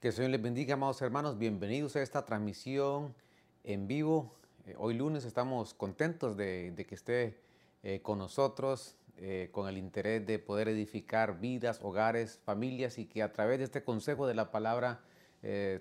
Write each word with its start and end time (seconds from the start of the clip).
Que 0.00 0.08
el 0.08 0.14
Señor 0.14 0.30
les 0.30 0.40
bendiga, 0.40 0.72
amados 0.72 1.02
hermanos. 1.02 1.36
Bienvenidos 1.36 1.94
a 1.94 2.00
esta 2.00 2.24
transmisión 2.24 3.14
en 3.64 3.86
vivo. 3.86 4.34
Eh, 4.64 4.74
hoy 4.78 4.94
lunes 4.94 5.26
estamos 5.26 5.74
contentos 5.74 6.38
de, 6.38 6.72
que 6.88 6.94
esté 6.94 7.38
eh, 7.82 8.00
con 8.00 8.16
nosotros, 8.16 8.96
eh, 9.18 9.50
con 9.52 9.68
el 9.68 9.76
interés 9.76 10.26
de 10.26 10.38
poder 10.38 10.68
edificar 10.68 11.38
vidas, 11.38 11.80
hogares, 11.82 12.40
familias 12.46 12.96
y 12.96 13.04
que 13.04 13.22
a 13.22 13.30
través 13.34 13.58
de 13.58 13.64
este 13.64 13.84
consejo 13.84 14.26
de 14.26 14.32
la 14.32 14.50
palabra 14.50 15.02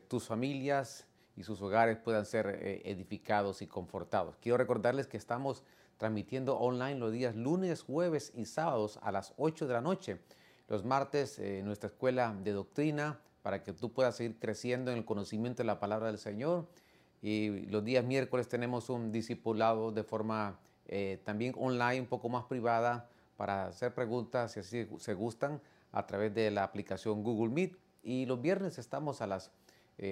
tus 0.10 0.26
familias 0.26 1.08
y 1.38 1.44
sus 1.44 1.62
hogares 1.62 1.98
puedan 1.98 2.26
ser 2.26 2.82
edificados 2.84 3.62
y 3.62 3.68
confortados. 3.68 4.36
Quiero 4.42 4.58
recordarles 4.58 5.08
que 5.08 5.16
estamos 5.16 5.64
transmitiendo 5.98 6.58
online 6.58 7.00
los 7.00 7.14
días 7.14 7.36
lunes, 7.36 7.84
jueves 7.84 8.34
y 8.36 8.46
sábados 8.46 9.00
a 9.02 9.14
las 9.14 9.34
8 9.38 9.66
de 9.66 9.74
la 9.74 9.82
noche. 9.82 10.20
Los 10.68 10.84
martes 10.84 11.40
nuestra 11.64 11.88
escuela 11.88 12.36
de 12.42 12.52
doctrina 12.52 13.20
para 13.42 13.64
que 13.64 13.74
tú 13.74 13.92
puedas 13.92 14.16
seguir 14.16 14.38
creciendo 14.40 14.92
en 14.92 14.98
el 14.98 15.06
conocimiento 15.06 15.64
de 15.64 15.68
la 15.68 15.80
palabra 15.80 16.08
del 16.08 16.18
Señor. 16.18 16.68
Y 17.22 17.66
los 17.68 17.84
días 17.84 18.04
miércoles 18.04 18.48
tenemos 18.48 18.90
un 18.90 19.12
discipulado 19.12 19.92
de 19.92 20.04
forma 20.04 20.60
eh, 20.88 21.22
también 21.24 21.54
online, 21.58 22.02
un 22.02 22.08
poco 22.08 22.30
más 22.30 22.46
privada, 22.46 23.10
para 23.38 23.68
hacer 23.68 23.94
preguntas, 23.94 24.54
si 24.54 24.60
así 24.60 24.88
se 24.98 25.14
gustan, 25.14 25.62
a 25.92 26.06
través 26.06 26.34
de 26.34 26.52
la 26.52 26.64
aplicación 26.64 27.24
Google 27.24 27.54
Meet. 27.54 27.78
Y 28.04 28.26
los 28.26 28.42
viernes 28.42 28.78
estamos 28.78 29.22
a 29.22 29.28
las 29.28 29.52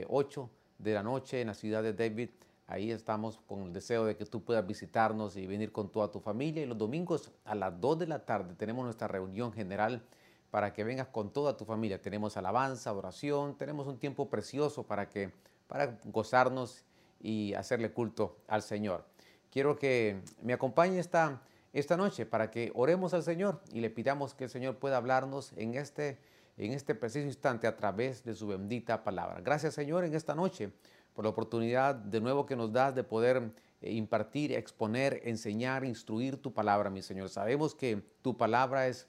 8 0.08 0.50
eh, 0.50 0.58
de 0.78 0.94
la 0.94 1.04
noche 1.04 1.42
en 1.42 1.48
la 1.48 1.54
ciudad 1.54 1.84
de 1.84 1.94
David. 1.94 2.30
Ahí 2.68 2.92
estamos 2.92 3.40
con 3.48 3.64
el 3.64 3.74
deseo 3.74 4.06
de 4.06 4.16
que 4.16 4.26
tú 4.26 4.44
puedas 4.44 4.66
visitarnos 4.68 5.38
y 5.38 5.48
venir 5.48 5.72
con 5.72 5.90
toda 5.90 6.12
tu 6.12 6.20
familia. 6.20 6.64
Y 6.64 6.66
los 6.66 6.78
domingos 6.78 7.32
a 7.46 7.56
las 7.56 7.80
2 7.80 8.00
de 8.00 8.08
la 8.08 8.26
tarde 8.26 8.56
tenemos 8.56 8.84
nuestra 8.84 9.08
reunión 9.08 9.54
general 9.54 10.04
para 10.52 10.74
que 10.74 10.84
vengas 10.84 11.08
con 11.08 11.32
toda 11.32 11.58
tu 11.58 11.66
familia. 11.66 12.02
Tenemos 12.02 12.38
alabanza, 12.38 12.94
oración, 12.94 13.58
tenemos 13.58 13.88
un 13.88 13.98
tiempo 13.98 14.30
precioso 14.30 14.84
para 14.84 15.10
que 15.10 15.32
para 15.68 16.00
gozarnos 16.06 16.86
y 17.20 17.54
hacerle 17.54 17.92
culto 17.92 18.38
al 18.48 18.62
Señor. 18.62 19.06
Quiero 19.52 19.78
que 19.78 20.22
me 20.42 20.54
acompañe 20.54 21.00
esta, 21.00 21.42
esta 21.74 21.98
noche 21.98 22.26
para 22.26 22.52
que 22.52 22.72
oremos 22.76 23.14
al 23.14 23.24
Señor 23.24 23.62
y 23.72 23.82
le 23.82 23.90
pidamos 23.90 24.34
que 24.34 24.46
el 24.46 24.50
Señor 24.50 24.78
pueda 24.78 24.98
hablarnos 24.98 25.52
en 25.58 25.76
este, 25.76 26.18
en 26.58 26.72
este 26.72 26.96
preciso 26.96 27.28
instante 27.28 27.68
a 27.68 27.76
través 27.76 28.24
de 28.24 28.36
su 28.36 28.48
bendita 28.48 29.04
palabra. 29.04 29.42
Gracias 29.42 29.74
Señor 29.74 30.06
en 30.06 30.14
esta 30.14 30.36
noche 30.36 30.72
por 31.14 31.26
la 31.26 31.32
oportunidad 31.32 31.96
de 31.96 32.22
nuevo 32.22 32.46
que 32.46 32.56
nos 32.56 32.72
das 32.72 32.94
de 32.94 33.04
poder 33.04 33.52
eh, 33.82 33.92
impartir, 33.92 34.52
exponer, 34.54 35.22
enseñar, 35.24 35.84
instruir 35.84 36.38
tu 36.38 36.54
palabra, 36.54 36.90
mi 36.90 37.02
Señor. 37.02 37.30
Sabemos 37.30 37.74
que 37.74 38.04
tu 38.22 38.38
palabra 38.38 38.88
es 38.88 39.08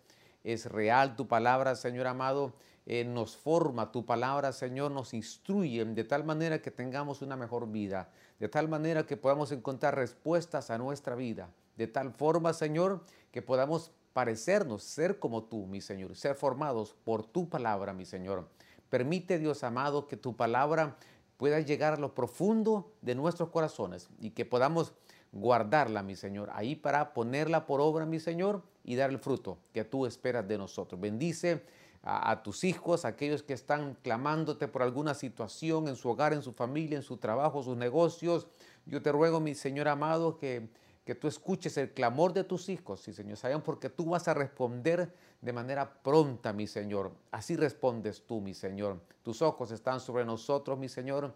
es 0.53 0.67
real 0.67 1.15
tu 1.15 1.29
palabra, 1.29 1.75
Señor 1.75 2.07
amado. 2.07 2.55
Eh, 2.87 3.05
nos 3.05 3.37
forma 3.37 3.93
tu 3.93 4.07
palabra, 4.07 4.51
Señor, 4.53 4.91
nos 4.91 5.13
instruye 5.13 5.85
de 5.85 6.05
tal 6.05 6.25
manera 6.25 6.63
que 6.63 6.71
tengamos 6.71 7.21
una 7.21 7.37
mejor 7.37 7.71
vida, 7.71 8.09
de 8.39 8.49
tal 8.49 8.67
manera 8.67 9.05
que 9.05 9.19
podamos 9.19 9.53
encontrar 9.53 9.95
respuestas 9.95 10.71
a 10.71 10.79
nuestra 10.79 11.15
vida, 11.15 11.51
de 11.77 11.87
tal 11.87 12.13
forma, 12.13 12.55
Señor, 12.55 13.05
que 13.31 13.43
podamos 13.43 13.91
parecernos, 14.15 14.83
ser 14.83 15.19
como 15.19 15.45
tú, 15.45 15.67
mi 15.67 15.83
Señor, 15.83 16.17
ser 16.17 16.35
formados 16.35 16.97
por 17.05 17.27
tu 17.27 17.51
palabra, 17.51 17.93
mi 17.93 18.07
Señor. 18.07 18.49
Permite, 18.89 19.39
Dios 19.39 19.65
amado, 19.65 20.09
que 20.09 20.17
tu 20.17 20.35
palabra 20.35 20.97
pueda 21.37 21.61
llegar 21.61 21.93
a 21.93 21.99
lo 21.99 22.15
profundo 22.15 22.91
de 23.03 23.15
nuestros 23.15 23.51
corazones 23.51 24.09
y 24.19 24.31
que 24.31 24.47
podamos 24.47 24.95
guardarla, 25.33 26.03
mi 26.03 26.17
Señor, 26.17 26.51
ahí 26.53 26.75
para 26.75 27.13
ponerla 27.13 27.67
por 27.67 27.81
obra, 27.81 28.07
mi 28.07 28.21
Señor, 28.21 28.63
y 28.85 28.97
dar 28.97 29.11
el 29.11 29.19
fruto 29.19 29.59
que 29.73 29.85
tú 29.85 30.07
esperas 30.07 30.47
de 30.49 30.59
nosotros. 30.59 31.01
Bendice 31.01 31.63
a, 32.03 32.43
tus 32.43 32.65
hijos, 32.65 33.05
aquellos 33.05 33.43
que 33.43 33.53
están 33.53 33.97
clamándote 34.03 34.69
por 34.69 34.83
alguna 34.83 35.15
situación 35.15 35.89
en 35.89 35.97
su 35.97 36.09
hogar, 36.09 36.33
en 36.33 36.43
su 36.43 36.53
familia, 36.53 36.97
en 36.97 37.03
su 37.03 37.19
trabajo, 37.19 37.63
sus 37.63 37.77
negocios. 37.77 38.47
Yo 38.87 39.03
te 39.03 39.13
ruego, 39.13 39.41
mi 39.41 39.55
Señor 39.55 39.89
amado, 39.89 40.39
que, 40.39 40.69
que 41.05 41.15
tú 41.15 41.29
escuches 41.29 41.77
el 41.77 41.93
clamor 41.93 42.33
de 42.33 42.45
tus 42.45 42.69
hijos, 42.69 43.01
sí, 43.01 43.13
Señor. 43.13 43.63
Porque 43.63 43.91
tú 43.91 44.07
vas 44.07 44.27
a 44.29 44.35
responder 44.35 45.13
de 45.43 45.53
manera 45.53 46.03
pronta, 46.03 46.53
mi 46.53 46.67
Señor. 46.67 47.13
Así 47.31 47.57
respondes 47.57 48.23
tú, 48.27 48.41
mi 48.41 48.55
Señor. 48.55 49.01
Tus 49.23 49.43
ojos 49.43 49.71
están 49.71 50.01
sobre 50.01 50.25
nosotros, 50.25 50.79
mi 50.79 50.89
Señor. 50.89 51.35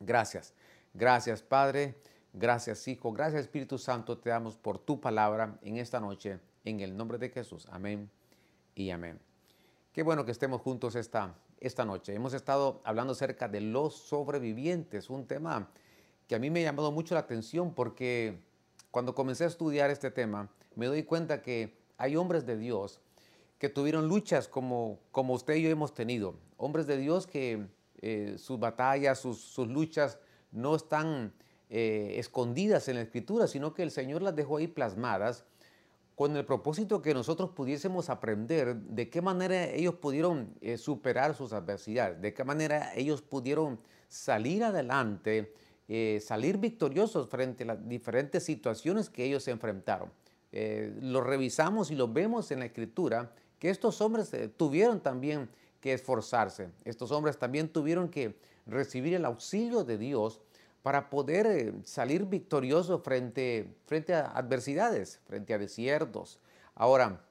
Gracias. 0.00 0.54
Gracias, 0.92 1.42
Padre. 1.42 1.94
Gracias, 2.36 2.88
Hijo. 2.88 3.12
Gracias, 3.12 3.42
Espíritu 3.42 3.78
Santo. 3.78 4.18
Te 4.18 4.28
damos 4.28 4.56
por 4.56 4.80
tu 4.80 5.00
palabra 5.00 5.56
en 5.62 5.76
esta 5.76 6.00
noche, 6.00 6.40
en 6.64 6.80
el 6.80 6.96
nombre 6.96 7.16
de 7.16 7.28
Jesús. 7.28 7.68
Amén 7.70 8.10
y 8.74 8.90
amén. 8.90 9.20
Qué 9.92 10.02
bueno 10.02 10.24
que 10.24 10.32
estemos 10.32 10.60
juntos 10.60 10.96
esta, 10.96 11.36
esta 11.60 11.84
noche. 11.84 12.12
Hemos 12.12 12.34
estado 12.34 12.82
hablando 12.84 13.12
acerca 13.12 13.46
de 13.46 13.60
los 13.60 13.94
sobrevivientes, 13.94 15.10
un 15.10 15.28
tema 15.28 15.70
que 16.26 16.34
a 16.34 16.40
mí 16.40 16.50
me 16.50 16.62
ha 16.62 16.64
llamado 16.64 16.90
mucho 16.90 17.14
la 17.14 17.20
atención 17.20 17.72
porque 17.72 18.42
cuando 18.90 19.14
comencé 19.14 19.44
a 19.44 19.46
estudiar 19.46 19.90
este 19.90 20.10
tema, 20.10 20.50
me 20.74 20.86
doy 20.86 21.04
cuenta 21.04 21.40
que 21.40 21.78
hay 21.98 22.16
hombres 22.16 22.44
de 22.46 22.58
Dios 22.58 23.00
que 23.60 23.68
tuvieron 23.68 24.08
luchas 24.08 24.48
como, 24.48 24.98
como 25.12 25.34
usted 25.34 25.54
y 25.54 25.62
yo 25.62 25.70
hemos 25.70 25.94
tenido. 25.94 26.34
Hombres 26.56 26.88
de 26.88 26.96
Dios 26.96 27.28
que 27.28 27.68
eh, 28.02 28.34
sus 28.38 28.58
batallas, 28.58 29.20
sus, 29.20 29.40
sus 29.40 29.68
luchas 29.68 30.18
no 30.50 30.74
están 30.74 31.32
eh, 31.76 32.20
escondidas 32.20 32.86
en 32.86 32.94
la 32.94 33.02
escritura, 33.02 33.48
sino 33.48 33.74
que 33.74 33.82
el 33.82 33.90
Señor 33.90 34.22
las 34.22 34.36
dejó 34.36 34.58
ahí 34.58 34.68
plasmadas 34.68 35.44
con 36.14 36.36
el 36.36 36.44
propósito 36.44 37.02
que 37.02 37.12
nosotros 37.14 37.50
pudiésemos 37.50 38.10
aprender 38.10 38.76
de 38.76 39.10
qué 39.10 39.20
manera 39.20 39.64
ellos 39.64 39.96
pudieron 39.96 40.54
eh, 40.60 40.78
superar 40.78 41.34
sus 41.34 41.52
adversidades, 41.52 42.22
de 42.22 42.32
qué 42.32 42.44
manera 42.44 42.94
ellos 42.94 43.22
pudieron 43.22 43.80
salir 44.06 44.62
adelante, 44.62 45.52
eh, 45.88 46.22
salir 46.24 46.58
victoriosos 46.58 47.28
frente 47.28 47.64
a 47.64 47.66
las 47.66 47.88
diferentes 47.88 48.44
situaciones 48.44 49.10
que 49.10 49.24
ellos 49.24 49.42
se 49.42 49.50
enfrentaron. 49.50 50.12
lo 51.00 51.22
revisamos 51.22 51.90
y 51.90 51.96
lo 51.96 52.06
vemos 52.06 52.52
en 52.52 52.60
la 52.60 52.66
escritura 52.66 53.32
que 53.58 53.70
estos 53.70 54.00
hombres 54.00 54.30
tuvieron 54.56 55.00
también 55.00 55.48
que 55.80 55.92
esforzarse, 55.92 56.68
estos 56.84 57.10
hombres 57.10 57.36
también 57.36 57.68
tuvieron 57.68 58.08
que 58.08 58.38
recibir 58.64 59.14
el 59.14 59.24
auxilio 59.24 59.82
de 59.82 59.98
Dios 59.98 60.40
para 60.84 61.08
poder 61.08 61.46
eh, 61.46 61.72
salir 61.82 62.26
victorioso 62.26 62.98
frente, 62.98 63.74
frente 63.86 64.12
a 64.12 64.26
adversidades, 64.36 65.18
frente 65.24 65.54
a 65.54 65.58
desiertos. 65.58 66.38
Ahora, 66.74 67.24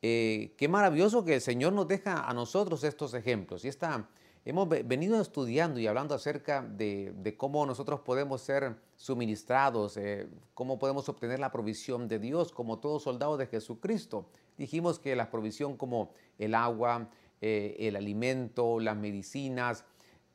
eh, 0.00 0.54
qué 0.56 0.68
maravilloso 0.68 1.24
que 1.24 1.34
el 1.34 1.40
Señor 1.40 1.72
nos 1.72 1.88
deja 1.88 2.22
a 2.22 2.32
nosotros 2.32 2.84
estos 2.84 3.12
ejemplos. 3.14 3.64
Y 3.64 3.68
está, 3.68 4.08
hemos 4.44 4.68
venido 4.68 5.20
estudiando 5.20 5.80
y 5.80 5.88
hablando 5.88 6.14
acerca 6.14 6.62
de, 6.62 7.34
cómo 7.36 7.66
nosotros 7.66 8.02
podemos 8.02 8.40
ser 8.42 8.76
suministrados, 8.94 9.96
eh, 9.96 10.28
cómo 10.54 10.78
podemos 10.78 11.08
obtener 11.08 11.40
la 11.40 11.50
provisión 11.50 12.06
de 12.06 12.20
Dios 12.20 12.52
como 12.52 12.78
todos 12.78 13.02
soldados 13.02 13.36
de 13.36 13.48
Jesucristo. 13.48 14.28
Dijimos 14.56 15.00
que 15.00 15.16
la 15.16 15.28
provisión 15.28 15.76
como 15.76 16.12
el 16.38 16.54
agua, 16.54 17.08
el 17.40 17.96
alimento, 17.96 18.80
las 18.80 18.96
medicinas, 18.96 19.84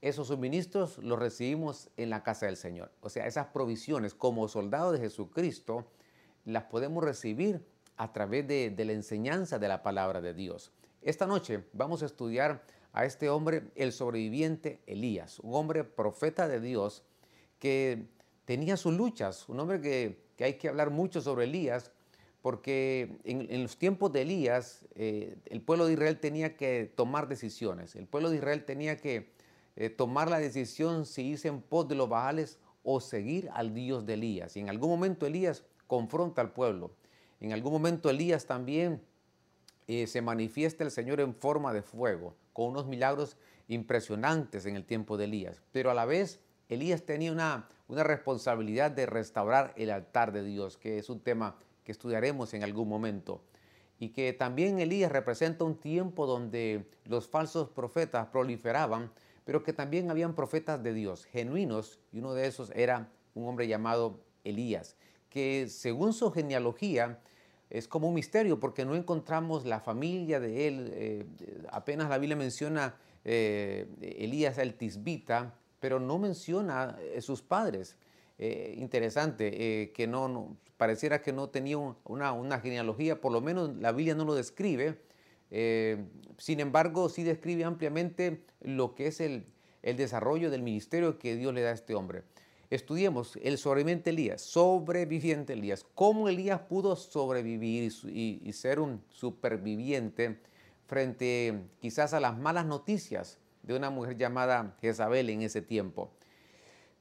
esos 0.01 0.27
suministros 0.27 0.97
los 0.99 1.19
recibimos 1.19 1.89
en 1.97 2.09
la 2.09 2.23
casa 2.23 2.45
del 2.45 2.57
Señor. 2.57 2.91
O 3.01 3.09
sea, 3.09 3.27
esas 3.27 3.47
provisiones 3.47 4.13
como 4.13 4.47
soldados 4.47 4.93
de 4.93 4.99
Jesucristo 4.99 5.85
las 6.45 6.63
podemos 6.63 7.03
recibir 7.03 7.65
a 7.97 8.13
través 8.13 8.47
de, 8.47 8.73
la 8.77 8.93
enseñanza 8.93 9.59
de 9.59 9.67
la 9.67 9.83
palabra 9.83 10.21
de 10.21 10.33
Dios. 10.33 10.71
Esta 11.01 11.27
noche 11.27 11.65
vamos 11.73 12.01
a 12.01 12.05
estudiar 12.05 12.63
a 12.93 13.05
este 13.05 13.29
hombre, 13.29 13.71
el 13.75 13.91
sobreviviente 13.91 14.79
Elías, 14.87 15.39
un 15.39 15.53
hombre 15.53 15.83
profeta 15.83 16.47
de 16.47 16.61
Dios 16.61 17.03
que 17.59 18.05
tenía 18.45 18.77
sus 18.77 18.93
luchas, 18.93 19.47
un 19.49 19.59
hombre 19.59 19.81
que, 19.81 20.29
hay 20.43 20.53
que 20.53 20.69
hablar 20.69 20.91
mucho 20.91 21.19
sobre 21.21 21.43
Elías, 21.43 21.91
porque 22.41 23.17
en, 23.25 23.61
los 23.61 23.77
tiempos 23.77 24.13
de 24.13 24.21
Elías 24.21 24.85
eh, 24.95 25.35
el 25.47 25.61
pueblo 25.61 25.85
de 25.85 25.93
Israel 25.93 26.19
tenía 26.19 26.55
que 26.55 26.89
tomar 26.95 27.27
decisiones, 27.27 27.97
el 27.97 28.07
pueblo 28.07 28.29
de 28.29 28.37
Israel 28.37 28.63
tenía 28.63 28.95
que 28.95 29.29
eh, 29.79 29.89
tomar 29.89 30.29
la 30.29 30.39
decisión 30.39 31.05
si 31.05 31.23
irse 31.23 31.47
en 31.47 31.61
pos 31.61 31.87
de 31.87 31.95
los 31.95 32.09
Baales 32.09 32.59
o 32.83 32.99
seguir 32.99 33.49
al 33.53 33.73
Dios 33.73 34.05
de 34.05 34.15
Elías. 34.15 34.57
Y 34.57 34.59
en 34.59 34.69
algún 34.69 34.89
momento 34.89 35.25
Elías 35.25 35.63
confronta 35.87 36.41
al 36.41 36.51
pueblo. 36.51 36.91
En 37.39 37.53
algún 37.53 37.71
momento 37.71 38.09
Elías 38.09 38.45
también 38.45 39.01
eh, 39.87 40.05
se 40.05 40.21
manifiesta 40.21 40.83
el 40.83 40.91
Señor 40.91 41.21
en 41.21 41.33
forma 41.33 41.73
de 41.73 41.81
fuego, 41.81 42.35
con 42.51 42.71
unos 42.71 42.87
milagros 42.87 43.37
impresionantes 43.69 44.65
en 44.65 44.75
el 44.75 44.83
tiempo 44.83 45.15
de 45.15 45.23
Elías. 45.23 45.61
Pero 45.71 45.89
a 45.89 45.93
la 45.93 46.03
vez 46.03 46.41
Elías 46.67 47.03
tenía 47.03 47.31
una, 47.31 47.69
una 47.87 48.03
responsabilidad 48.03 48.91
de 48.91 49.05
restaurar 49.05 49.73
el 49.77 49.91
altar 49.91 50.33
de 50.33 50.43
Dios, 50.43 50.75
que 50.75 50.97
es 50.97 51.09
un 51.09 51.21
tema 51.21 51.55
que 51.85 51.93
estudiaremos 51.93 52.53
en 52.53 52.63
algún 52.63 52.89
momento. 52.89 53.41
Y 53.97 54.09
que 54.09 54.33
también 54.33 54.79
Elías 54.79 55.11
representa 55.11 55.63
un 55.63 55.77
tiempo 55.77 56.25
donde 56.25 56.85
los 57.05 57.27
falsos 57.27 57.69
profetas 57.69 58.27
proliferaban 58.27 59.09
pero 59.49 59.63
que 59.63 59.73
también 59.73 60.11
habían 60.11 60.35
profetas 60.35 60.83
de 60.83 60.93
Dios 60.93 61.25
genuinos, 61.25 61.97
y 62.11 62.19
uno 62.19 62.35
de 62.35 62.45
esos 62.45 62.71
era 62.75 63.09
un 63.33 63.47
hombre 63.47 63.67
llamado 63.67 64.19
Elías, 64.43 64.95
que 65.27 65.65
según 65.69 66.13
su 66.13 66.29
genealogía 66.29 67.19
es 67.71 67.87
como 67.87 68.09
un 68.09 68.13
misterio 68.13 68.59
porque 68.59 68.85
no 68.85 68.93
encontramos 68.93 69.65
la 69.65 69.79
familia 69.79 70.39
de 70.39 70.67
él, 70.67 70.91
eh, 70.93 71.25
apenas 71.71 72.09
la 72.09 72.19
Biblia 72.19 72.35
menciona 72.35 72.95
Elías 73.23 74.59
el 74.59 74.75
Tisbita, 74.75 75.55
pero 75.79 75.99
no 75.99 76.19
menciona 76.19 76.99
sus 77.19 77.41
padres. 77.41 77.97
interesante, 78.37 79.91
que 79.95 80.05
no, 80.05 80.57
pareciera 80.77 81.23
que 81.23 81.33
no 81.33 81.49
tenía 81.49 81.79
una, 81.79 82.59
genealogía, 82.59 83.19
por 83.19 83.31
lo 83.31 83.41
menos 83.41 83.75
la 83.77 83.93
Biblia 83.93 84.13
no 84.13 84.25
lo 84.25 84.35
describe. 84.35 85.01
Sin 85.49 86.59
embargo, 86.59 87.09
sí 87.09 87.23
describe 87.23 87.63
ampliamente 87.63 88.43
lo 88.61 88.93
que 88.95 89.07
es 89.07 89.19
el, 89.19 89.45
el 89.81 89.97
desarrollo 89.97 90.51
del 90.51 90.61
ministerio 90.61 91.17
que 91.17 91.35
Dios 91.35 91.53
le 91.53 91.61
da 91.61 91.71
a 91.71 91.73
este 91.73 91.95
hombre. 91.95 92.23
Estudiemos 92.69 93.35
el 93.41 93.57
sobreviviente 93.57 94.11
Elías, 94.11 94.41
sobreviviente 94.41 95.53
Elías, 95.53 95.83
cómo 95.95 96.29
Elías 96.29 96.61
pudo 96.61 96.95
sobrevivir 96.95 97.91
y, 98.05 98.53
ser 98.53 98.79
un 98.79 99.03
superviviente 99.09 100.39
frente 100.85 101.63
quizás 101.79 102.13
a 102.13 102.19
las 102.19 102.37
malas 102.37 102.67
noticias 102.67 103.39
de 103.63 103.75
una 103.75 103.89
mujer 103.89 104.17
llamada 104.17 104.75
Jezabel 104.81 105.31
en 105.31 105.41
ese 105.41 105.63
tiempo. 105.63 106.11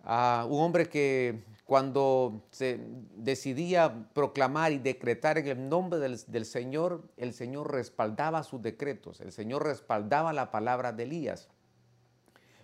un 0.04 0.60
hombre 0.60 0.88
que 0.88 1.42
cuando 1.68 2.46
se 2.50 2.80
decidía 3.14 4.08
proclamar 4.14 4.72
y 4.72 4.78
decretar 4.78 5.36
en 5.36 5.48
el 5.48 5.68
nombre 5.68 5.98
del, 5.98 6.46
Señor, 6.46 7.06
el 7.18 7.34
Señor 7.34 7.70
respaldaba 7.70 8.42
sus 8.42 8.62
decretos, 8.62 9.20
el 9.20 9.32
Señor 9.32 9.64
respaldaba 9.64 10.32
la 10.32 10.50
palabra 10.50 10.92
de 10.92 11.02
Elías. 11.02 11.50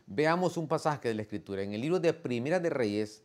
Veamos 0.07 0.57
un 0.57 0.69
pasaje 0.69 1.09
de 1.09 1.15
la 1.17 1.21
Escritura. 1.21 1.61
En 1.61 1.75
el 1.75 1.83
libro 1.83 2.01
de 2.01 2.15
Primera 2.15 2.61
de 2.61 2.71
Reyes, 2.71 3.23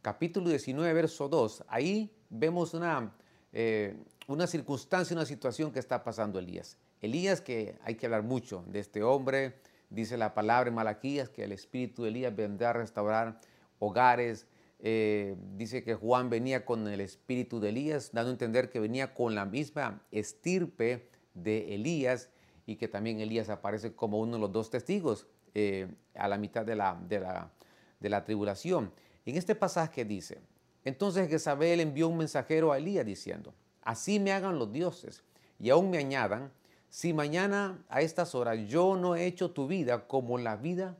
capítulo 0.00 0.48
19, 0.48 0.94
verso 0.94 1.28
2, 1.28 1.64
ahí 1.68 2.10
vemos 2.30 2.72
una, 2.72 3.12
eh, 3.52 4.02
una 4.28 4.46
circunstancia, 4.46 5.14
una 5.14 5.26
situación 5.26 5.72
que 5.72 5.78
está 5.78 6.02
pasando 6.02 6.38
Elías. 6.38 6.78
Elías, 7.02 7.42
que 7.42 7.76
hay 7.84 7.96
que 7.96 8.06
hablar 8.06 8.22
mucho 8.22 8.64
de 8.66 8.78
este 8.78 9.02
hombre, 9.02 9.56
dice 9.90 10.16
la 10.16 10.32
palabra 10.32 10.70
en 10.70 10.74
Malaquías 10.74 11.28
que 11.28 11.44
el 11.44 11.52
espíritu 11.52 12.04
de 12.04 12.08
Elías 12.08 12.34
vendrá 12.34 12.70
a 12.70 12.72
restaurar 12.72 13.42
hogares. 13.78 14.46
Eh, 14.80 15.36
dice 15.56 15.82
que 15.82 15.94
Juan 15.94 16.30
venía 16.30 16.64
con 16.64 16.86
el 16.86 17.00
espíritu 17.00 17.58
de 17.58 17.70
Elías, 17.70 18.10
dando 18.12 18.30
a 18.30 18.32
entender 18.32 18.70
que 18.70 18.78
venía 18.78 19.12
con 19.12 19.34
la 19.34 19.44
misma 19.44 20.02
estirpe 20.12 21.08
de 21.34 21.74
Elías 21.74 22.30
y 22.66 22.76
que 22.76 22.86
también 22.86 23.20
Elías 23.20 23.48
aparece 23.48 23.94
como 23.94 24.20
uno 24.20 24.34
de 24.34 24.40
los 24.40 24.52
dos 24.52 24.70
testigos 24.70 25.26
eh, 25.54 25.88
a 26.14 26.28
la 26.28 26.38
mitad 26.38 26.64
de 26.64 26.76
la, 26.76 28.24
tribulación. 28.24 28.92
En 29.24 29.36
este 29.36 29.54
pasaje 29.54 30.04
dice, 30.04 30.40
entonces 30.84 31.28
Jezabel 31.28 31.80
envió 31.80 32.08
un 32.08 32.18
mensajero 32.18 32.70
a 32.70 32.78
Elías 32.78 33.04
diciendo, 33.04 33.54
así 33.82 34.20
me 34.20 34.32
hagan 34.32 34.58
los 34.58 34.72
dioses 34.72 35.24
y 35.58 35.70
aún 35.70 35.90
me 35.90 35.98
añadan, 35.98 36.52
si 36.88 37.12
mañana 37.12 37.84
a 37.88 38.00
estas 38.00 38.34
horas 38.34 38.58
yo 38.68 38.96
no 38.96 39.16
he 39.16 39.26
hecho 39.26 39.50
tu 39.50 39.66
vida 39.66 40.06
como 40.06 40.38
la 40.38 40.56
vida 40.56 40.96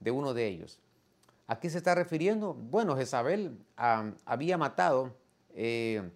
de 0.00 0.10
uno 0.10 0.34
de 0.34 0.48
ellos. 0.48 0.80
¿A 1.50 1.58
qué 1.58 1.68
se 1.68 1.78
está 1.78 1.96
refiriendo? 1.96 2.54
Bueno, 2.54 2.96
Jezabel 2.96 3.58
ah, 3.76 4.12
había 4.24 4.56
matado 4.56 5.16
eh, 5.52 6.08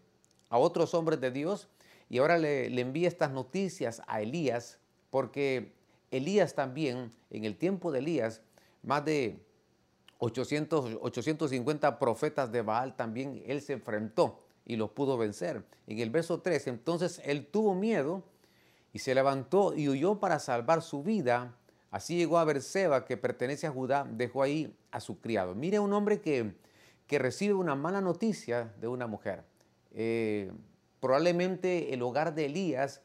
a 0.48 0.58
otros 0.58 0.94
hombres 0.94 1.20
de 1.20 1.32
Dios 1.32 1.66
y 2.08 2.18
ahora 2.18 2.38
le, 2.38 2.66
envía 2.80 3.08
estas 3.08 3.32
noticias 3.32 4.00
a 4.06 4.22
Elías 4.22 4.78
porque 5.10 5.72
Elías 6.12 6.54
también, 6.54 7.10
en 7.30 7.44
el 7.44 7.56
tiempo 7.56 7.90
de 7.90 7.98
Elías, 7.98 8.42
más 8.84 9.04
de 9.04 9.44
800, 10.18 10.98
850 11.00 11.98
profetas 11.98 12.52
de 12.52 12.62
Baal 12.62 12.94
también 12.94 13.42
él 13.44 13.60
se 13.60 13.72
enfrentó 13.72 14.40
y 14.64 14.76
los 14.76 14.90
pudo 14.90 15.18
vencer. 15.18 15.64
En 15.88 15.98
el 15.98 16.10
verso 16.10 16.42
3, 16.42 16.68
entonces 16.68 17.20
él 17.24 17.48
tuvo 17.48 17.74
miedo 17.74 18.22
y 18.92 19.00
se 19.00 19.16
levantó 19.16 19.74
y 19.74 19.88
huyó 19.88 20.20
para 20.20 20.38
salvar 20.38 20.80
su 20.80 21.02
vida. 21.02 21.56
Así 21.94 22.16
llegó 22.16 22.38
a 22.38 22.44
Berseba, 22.44 23.04
que 23.04 23.16
pertenece 23.16 23.68
a 23.68 23.70
Judá, 23.70 24.04
dejó 24.04 24.42
ahí 24.42 24.76
a 24.90 24.98
su 24.98 25.20
criado. 25.20 25.54
Mire 25.54 25.78
un 25.78 25.92
hombre 25.92 26.20
que, 26.20 26.54
que 27.06 27.20
recibe 27.20 27.54
una 27.54 27.76
mala 27.76 28.00
noticia 28.00 28.74
de 28.80 28.88
una 28.88 29.06
mujer. 29.06 29.44
Eh, 29.92 30.50
probablemente 30.98 31.94
el 31.94 32.02
hogar 32.02 32.34
de 32.34 32.46
Elías 32.46 33.00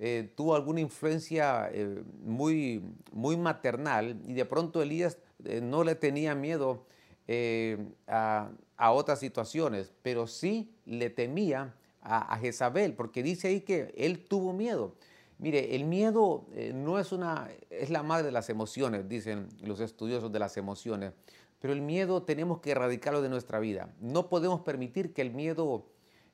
eh, 0.00 0.32
tuvo 0.34 0.56
alguna 0.56 0.80
influencia 0.80 1.70
eh, 1.70 2.02
muy, 2.24 2.82
muy 3.12 3.36
maternal 3.36 4.20
y 4.26 4.32
de 4.32 4.44
pronto 4.44 4.82
Elías 4.82 5.18
no 5.62 5.84
le 5.84 5.94
tenía 5.94 6.34
miedo 6.34 6.84
a, 8.08 8.50
otras 8.76 9.20
situaciones, 9.20 9.92
pero 10.02 10.26
sí 10.26 10.74
le 10.84 11.10
temía 11.10 11.76
a, 12.00 12.36
Jezabel, 12.38 12.94
porque 12.94 13.22
dice 13.22 13.46
ahí 13.46 13.60
que 13.60 13.94
él 13.96 14.26
tuvo 14.26 14.52
miedo. 14.52 14.96
Mire, 15.42 15.74
el 15.74 15.86
miedo 15.86 16.46
no 16.72 17.00
es 17.00 17.10
una, 17.10 17.50
es 17.68 17.90
la 17.90 18.04
madre 18.04 18.26
de 18.26 18.30
las 18.30 18.48
emociones, 18.48 19.08
dicen 19.08 19.48
los 19.60 19.80
estudiosos 19.80 20.30
de 20.30 20.38
las 20.38 20.56
emociones, 20.56 21.14
pero 21.58 21.72
el 21.72 21.82
miedo 21.82 22.22
tenemos 22.22 22.60
que 22.60 22.70
erradicarlo 22.70 23.20
de 23.22 23.28
nuestra 23.28 23.58
vida. 23.58 23.92
No 24.00 24.28
podemos 24.28 24.60
permitir 24.60 25.12
que 25.12 25.20
el 25.20 25.32
miedo 25.32 25.88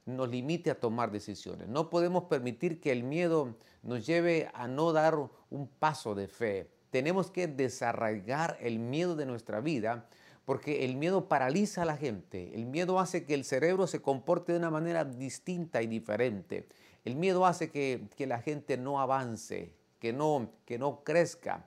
nos 0.04 0.28
limite 0.28 0.70
a 0.70 0.78
tomar 0.78 1.10
decisiones. 1.10 1.68
No 1.68 1.88
podemos 1.88 2.24
permitir 2.24 2.82
que 2.82 2.92
el 2.92 3.02
miedo 3.02 3.56
nos 3.82 4.06
lleve 4.06 4.50
a 4.52 4.68
no 4.68 4.92
dar 4.92 5.16
un 5.48 5.68
paso 5.68 6.14
de 6.14 6.28
fe. 6.28 6.70
Tenemos 6.90 7.30
que 7.30 7.46
desarraigar 7.46 8.58
el 8.60 8.78
miedo 8.78 9.16
de 9.16 9.24
nuestra 9.24 9.60
vida 9.60 10.06
porque 10.44 10.84
el 10.84 10.96
miedo 10.96 11.28
paraliza 11.28 11.80
a 11.80 11.86
la 11.86 11.96
gente. 11.96 12.54
El 12.54 12.66
miedo 12.66 13.00
hace 13.00 13.24
que 13.24 13.32
el 13.32 13.44
cerebro 13.44 13.86
se 13.86 14.02
comporte 14.02 14.52
de 14.52 14.58
una 14.58 14.70
manera 14.70 15.06
distinta 15.06 15.80
y 15.80 15.86
diferente. 15.86 16.68
El 17.04 17.16
miedo 17.16 17.46
hace 17.46 17.70
que, 17.70 18.08
la 18.26 18.40
gente 18.40 18.76
no 18.76 19.00
avance, 19.00 19.74
que 19.98 20.12
no, 20.12 20.50
que 20.64 20.78
no 20.78 21.02
crezca. 21.04 21.66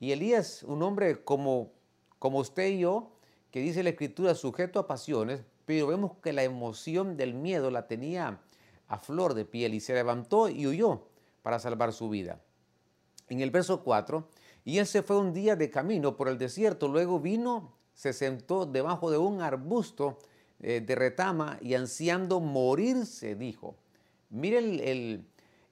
Y 0.00 0.12
Elías, 0.12 0.62
un 0.62 0.82
hombre 0.82 1.24
como, 1.24 1.72
como 2.18 2.38
usted 2.38 2.68
y 2.68 2.80
yo, 2.80 3.12
que 3.50 3.60
dice 3.60 3.82
la 3.82 3.90
escritura 3.90 4.34
sujeto 4.34 4.78
a 4.78 4.86
pasiones, 4.86 5.44
pero 5.64 5.86
vemos 5.86 6.12
que 6.22 6.32
la 6.32 6.42
emoción 6.42 7.16
del 7.16 7.34
miedo 7.34 7.70
la 7.70 7.86
tenía 7.86 8.40
a 8.88 8.98
flor 8.98 9.34
de 9.34 9.44
piel 9.44 9.74
y 9.74 9.80
se 9.80 9.94
levantó 9.94 10.48
y 10.48 10.66
huyó 10.66 11.06
para 11.42 11.58
salvar 11.58 11.92
su 11.92 12.08
vida. 12.08 12.40
En 13.28 13.40
el 13.40 13.50
verso 13.50 13.82
4, 13.82 14.28
y 14.64 14.78
él 14.78 14.86
se 14.86 15.02
fue 15.02 15.16
un 15.16 15.32
día 15.32 15.56
de 15.56 15.70
camino 15.70 16.16
por 16.16 16.28
el 16.28 16.38
desierto, 16.38 16.88
luego 16.88 17.20
vino, 17.20 17.72
se 17.94 18.12
sentó 18.12 18.66
debajo 18.66 19.10
de 19.10 19.18
un 19.18 19.40
arbusto 19.40 20.18
eh, 20.60 20.80
de 20.80 20.94
retama 20.94 21.58
y 21.60 21.74
ansiando 21.74 22.40
morirse, 22.40 23.34
dijo. 23.34 23.76
Miren 24.30 24.80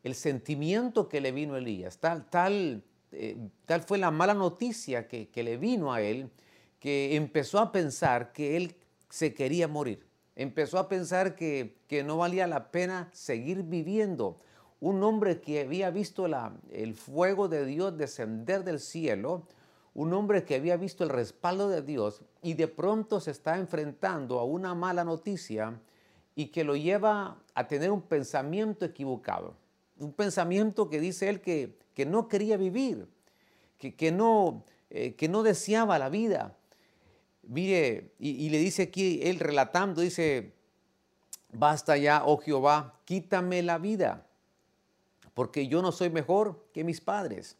el, 0.03 0.15
sentimiento 0.15 1.09
que 1.09 1.21
le 1.21 1.33
vino 1.33 1.55
a 1.55 1.59
Elías, 1.59 1.99
tal, 1.99 2.29
tal, 2.29 2.83
eh, 3.13 3.37
tal 3.67 3.83
fue 3.83 3.99
la 3.99 4.11
mala 4.11 4.35
noticia 4.35 5.09
que, 5.09 5.31
le 5.35 5.57
vino 5.57 5.93
a 5.93 6.01
él, 6.01 6.31
que 6.79 7.17
empezó 7.17 7.59
a 7.59 7.73
pensar 7.73 8.33
que 8.33 8.57
él 8.57 8.77
se 9.09 9.35
quería 9.35 9.69
morir. 9.69 10.07
Empezó 10.35 10.79
a 10.79 10.89
pensar 10.89 11.35
que, 11.35 11.77
no 12.05 12.17
valía 12.17 12.47
la 12.47 12.71
pena 12.71 13.11
seguir 13.13 13.63
viviendo. 13.63 14.39
Un 14.81 15.03
hombre 15.05 15.41
que 15.41 15.61
había 15.61 15.91
visto 15.91 16.27
el 16.71 16.95
fuego 16.95 17.49
de 17.49 17.65
Dios 17.67 17.97
descender 17.97 18.65
del 18.65 18.81
cielo, 18.81 19.47
un 19.95 20.13
hombre 20.15 20.45
que 20.45 20.57
había 20.57 20.77
visto 20.77 21.05
el 21.05 21.11
respaldo 21.11 21.69
de 21.69 21.83
Dios 21.83 22.23
y 22.43 22.55
de 22.55 22.69
pronto 22.69 23.21
se 23.21 23.31
está 23.31 23.59
enfrentando 23.59 24.39
a 24.39 24.45
una 24.45 24.75
mala 24.75 25.05
noticia 25.05 25.79
y 26.35 26.47
que 26.47 26.65
lo 26.65 26.77
lleva 26.77 27.42
a 27.55 27.67
tener 27.67 27.91
un 27.91 28.03
pensamiento 28.03 28.85
equivocado. 28.85 29.57
Un 29.99 30.13
pensamiento 30.13 30.89
que 30.89 31.01
dice 31.01 31.29
él 31.29 31.41
que, 31.41 31.77
que 31.95 32.07
no 32.07 32.29
quería 32.29 32.57
vivir, 32.57 33.07
que, 33.79 33.95
que 33.95 34.11
no, 34.11 34.65
eh, 34.91 35.15
que 35.15 35.29
no 35.29 35.43
deseaba 35.43 35.99
la 35.99 36.09
vida, 36.09 36.57
Mire, 37.43 38.13
y, 38.21 38.49
le 38.51 38.59
dice 38.59 38.85
aquí, 38.85 39.21
él 39.25 39.41
relatando, 39.41 40.01
dice, 40.01 40.53
basta 41.53 41.97
ya, 41.97 42.23
oh 42.25 42.39
Jehová, 42.39 43.01
quítame 43.05 43.63
la 43.63 43.79
vida, 43.79 44.27
porque 45.35 45.67
yo 45.67 45.83
no 45.83 45.91
soy 45.91 46.09
mejor 46.09 46.65
que 46.73 46.85
mis 46.85 47.01
padres. 47.01 47.57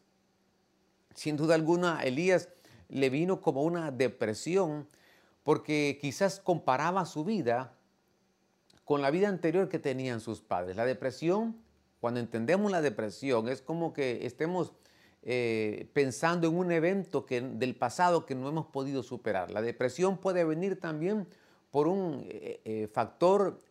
Sin 1.15 1.35
duda 1.35 1.55
alguna, 1.55 2.01
Elías 2.01 2.47
le 2.87 3.09
vino 3.09 3.41
como 3.41 3.63
una 3.63 3.91
depresión, 3.91 4.87
porque 5.43 5.97
quizás 6.01 6.39
comparaba 6.39 7.05
su 7.05 7.25
vida 7.25 7.75
con 8.83 9.01
la 9.01 9.11
vida 9.11 9.29
anterior 9.29 9.69
que 9.69 9.79
tenían 9.79 10.19
sus 10.19 10.41
padres. 10.41 10.75
La 10.75 10.85
depresión, 10.85 11.57
cuando 11.99 12.19
entendemos 12.19 12.71
la 12.71 12.81
depresión, 12.81 13.47
es 13.49 13.61
como 13.61 13.93
que 13.93 14.25
estemos 14.25 14.73
eh, 15.21 15.89
pensando 15.93 16.47
en 16.49 16.57
un 16.57 16.71
evento 16.71 17.25
del 17.29 17.75
pasado 17.75 18.25
que 18.25 18.35
no 18.35 18.49
hemos 18.49 18.65
podido 18.65 19.03
superar. 19.03 19.51
La 19.51 19.61
depresión 19.61 20.17
puede 20.17 20.43
venir 20.43 20.79
también 20.79 21.27
por 21.71 21.87
un 21.87 22.25
eh, 22.27 22.59
eh, 22.65 22.89
factor 22.91 23.61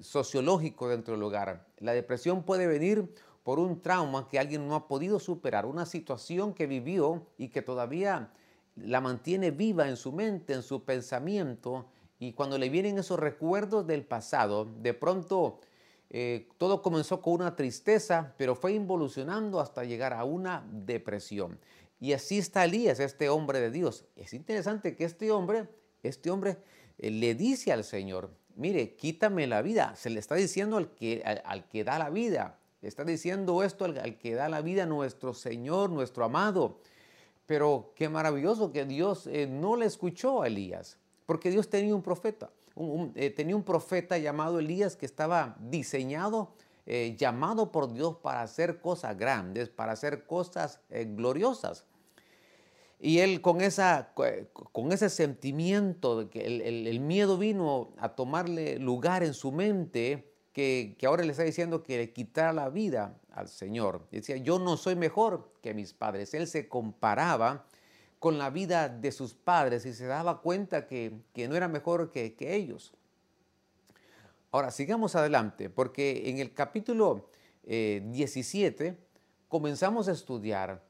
sociológico 0.00 0.88
dentro 0.88 1.14
del 1.14 1.22
hogar. 1.22 1.66
La 1.78 1.92
depresión 1.92 2.44
puede 2.44 2.66
venir 2.66 3.12
por 3.42 3.58
un 3.58 3.80
trauma 3.80 4.28
que 4.28 4.38
alguien 4.38 4.68
no 4.68 4.74
ha 4.74 4.86
podido 4.86 5.18
superar, 5.18 5.66
una 5.66 5.86
situación 5.86 6.54
que 6.54 6.66
vivió 6.66 7.26
y 7.36 7.48
que 7.48 7.62
todavía 7.62 8.32
la 8.76 9.00
mantiene 9.00 9.50
viva 9.50 9.88
en 9.88 9.96
su 9.96 10.12
mente, 10.12 10.52
en 10.52 10.62
su 10.62 10.84
pensamiento, 10.84 11.86
y 12.20 12.34
cuando 12.34 12.58
le 12.58 12.68
vienen 12.68 12.98
esos 12.98 13.18
recuerdos 13.18 13.86
del 13.86 14.04
pasado, 14.04 14.66
de 14.66 14.94
pronto 14.94 15.58
eh, 16.10 16.48
todo 16.58 16.82
comenzó 16.82 17.22
con 17.22 17.32
una 17.34 17.56
tristeza, 17.56 18.34
pero 18.36 18.54
fue 18.54 18.74
involucionando 18.74 19.58
hasta 19.58 19.84
llegar 19.84 20.12
a 20.12 20.24
una 20.24 20.64
depresión. 20.70 21.58
Y 21.98 22.12
así 22.12 22.38
está 22.38 22.64
Elías, 22.64 23.00
este 23.00 23.30
hombre 23.30 23.58
de 23.60 23.70
Dios. 23.70 24.04
Es 24.16 24.34
interesante 24.34 24.96
que 24.96 25.04
este 25.04 25.30
hombre, 25.30 25.68
este 26.02 26.30
hombre 26.30 26.58
eh, 26.98 27.10
le 27.10 27.34
dice 27.34 27.72
al 27.72 27.84
Señor, 27.84 28.30
mire, 28.54 28.96
quítame 28.96 29.46
la 29.46 29.62
vida. 29.62 29.94
Se 29.96 30.10
le 30.10 30.20
está 30.20 30.34
diciendo 30.34 30.76
al 30.76 30.90
que, 30.90 31.22
al, 31.44 31.68
que 31.68 31.84
da 31.84 31.98
la 31.98 32.10
vida. 32.10 32.58
Le 32.82 32.88
está 32.88 33.04
diciendo 33.04 33.62
esto 33.62 33.86
al, 33.86 34.18
que 34.18 34.34
da 34.34 34.50
la 34.50 34.60
vida, 34.60 34.84
nuestro 34.84 35.32
Señor, 35.32 35.88
nuestro 35.88 36.24
amado. 36.24 36.80
Pero 37.46 37.92
qué 37.96 38.10
maravilloso 38.10 38.72
que 38.72 38.84
Dios 38.84 39.26
eh, 39.26 39.46
no 39.46 39.76
le 39.76 39.86
escuchó 39.86 40.42
a 40.42 40.48
Elías, 40.48 40.98
porque 41.30 41.52
Dios 41.52 41.70
tenía 41.70 41.94
un 41.94 42.02
profeta. 42.02 42.50
Eh, 43.14 43.30
tenía 43.30 43.54
un 43.54 43.62
profeta 43.62 44.18
llamado 44.18 44.58
Elías 44.58 44.96
que 44.96 45.06
estaba 45.06 45.54
diseñado, 45.60 46.56
eh, 46.86 47.14
llamado 47.16 47.70
por 47.70 47.92
Dios 47.92 48.16
para 48.16 48.42
hacer 48.42 48.80
cosas 48.80 49.16
grandes, 49.16 49.68
para 49.68 49.92
hacer 49.92 50.26
cosas 50.26 50.80
eh, 50.90 51.06
gloriosas. 51.08 51.84
Y 52.98 53.20
él 53.20 53.42
con, 53.42 53.60
esa, 53.60 54.12
con 54.72 54.90
ese 54.90 55.08
sentimiento 55.08 56.18
de 56.18 56.30
que 56.30 56.44
el, 56.44 56.98
miedo 56.98 57.38
vino 57.38 57.92
a 57.98 58.16
tomarle 58.16 58.80
lugar 58.80 59.22
en 59.22 59.34
su 59.34 59.52
mente, 59.52 60.32
que, 60.52 60.96
ahora 61.06 61.22
le 61.22 61.30
está 61.30 61.44
diciendo 61.44 61.84
que 61.84 61.96
le 61.96 62.12
quitara 62.12 62.52
la 62.52 62.70
vida 62.70 63.20
al 63.30 63.46
Señor. 63.46 64.04
Decía, 64.10 64.36
yo 64.38 64.58
no 64.58 64.76
soy 64.76 64.96
mejor 64.96 65.52
que 65.62 65.74
mis 65.74 65.92
padres. 65.92 66.34
Él 66.34 66.48
se 66.48 66.68
comparaba 66.68 67.66
con 68.20 68.36
la 68.36 68.50
vida 68.50 68.90
de 68.90 69.10
sus 69.12 69.32
padres 69.32 69.86
y 69.86 69.94
se 69.94 70.06
daba 70.06 70.42
cuenta 70.42 70.86
que, 70.86 71.10
no 71.48 71.56
era 71.56 71.68
mejor 71.68 72.12
que, 72.12 72.36
ellos. 72.38 72.92
Ahora, 74.52 74.70
sigamos 74.70 75.16
adelante, 75.16 75.70
porque 75.70 76.28
en 76.28 76.38
el 76.38 76.52
capítulo 76.52 77.30
17 77.64 78.86
eh, 78.86 78.96
comenzamos 79.48 80.06
a 80.06 80.12
estudiar 80.12 80.84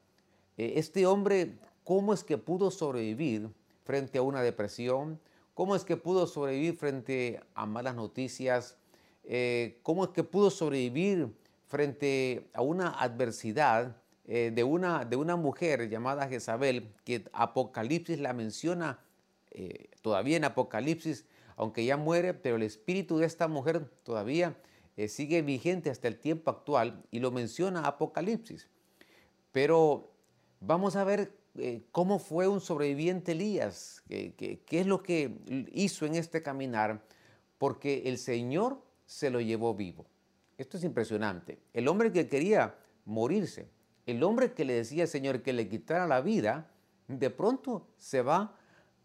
eh, 0.57 0.73
este 0.75 1.05
hombre, 1.05 1.57
cómo 1.85 2.13
es 2.13 2.25
que 2.25 2.37
pudo 2.37 2.69
sobrevivir 2.69 3.49
frente 3.85 4.17
a 4.17 4.23
una 4.23 4.41
depresión, 4.41 5.17
cómo 5.53 5.77
es 5.77 5.85
que 5.85 5.95
pudo 5.95 6.27
sobrevivir 6.27 6.75
frente 6.75 7.39
a 7.55 7.65
malas 7.65 7.95
noticias, 7.95 8.75
eh, 9.23 9.79
cómo 9.83 10.03
es 10.03 10.09
que 10.09 10.25
pudo 10.25 10.49
sobrevivir 10.49 11.33
frente 11.67 12.49
a 12.53 12.61
una 12.61 12.89
adversidad 12.89 14.00
eh, 14.33 14.49
de, 14.49 14.63
una, 14.63 15.03
de 15.03 15.17
una 15.17 15.35
mujer 15.35 15.89
llamada 15.89 16.29
Jezabel, 16.29 16.93
que 17.03 17.25
Apocalipsis 17.33 18.17
la 18.17 18.31
menciona 18.31 19.01
eh, 19.49 19.89
todavía 20.01 20.37
en 20.37 20.45
Apocalipsis, 20.45 21.25
aunque 21.57 21.83
ya 21.83 21.97
muere, 21.97 22.33
pero 22.33 22.55
el 22.55 22.63
espíritu 22.63 23.17
de 23.17 23.25
esta 23.25 23.49
mujer 23.49 23.91
todavía 24.03 24.55
eh, 24.95 25.09
sigue 25.09 25.41
vigente 25.41 25.89
hasta 25.89 26.07
el 26.07 26.17
tiempo 26.17 26.49
actual 26.49 27.03
y 27.11 27.19
lo 27.19 27.31
menciona 27.31 27.81
Apocalipsis. 27.81 28.69
Pero 29.51 30.13
vamos 30.61 30.95
a 30.95 31.03
ver 31.03 31.33
cómo 31.91 32.17
fue 32.17 32.47
un 32.47 32.61
sobreviviente 32.61 33.33
Elías, 33.33 34.01
qué 34.07 34.61
es 34.69 34.87
lo 34.87 35.03
que 35.03 35.39
hizo 35.73 36.05
en 36.05 36.15
este 36.15 36.41
caminar, 36.41 37.03
porque 37.57 38.03
el 38.05 38.17
Señor 38.17 38.81
se 39.05 39.29
lo 39.29 39.41
llevó 39.41 39.75
vivo. 39.75 40.05
Esto 40.57 40.77
es 40.77 40.85
impresionante. 40.85 41.59
El 41.73 41.89
hombre 41.89 42.13
que 42.13 42.29
quería 42.29 42.77
morirse, 43.03 43.67
el 44.05 44.23
hombre 44.23 44.53
que 44.53 44.65
le 44.65 44.73
decía 44.73 45.03
al 45.03 45.09
Señor 45.09 45.41
que 45.41 45.53
le 45.53 45.67
quitara 45.67 46.07
la 46.07 46.21
vida, 46.21 46.69
de 47.07 47.29
pronto 47.29 47.87
se 47.97 48.21
va 48.21 48.55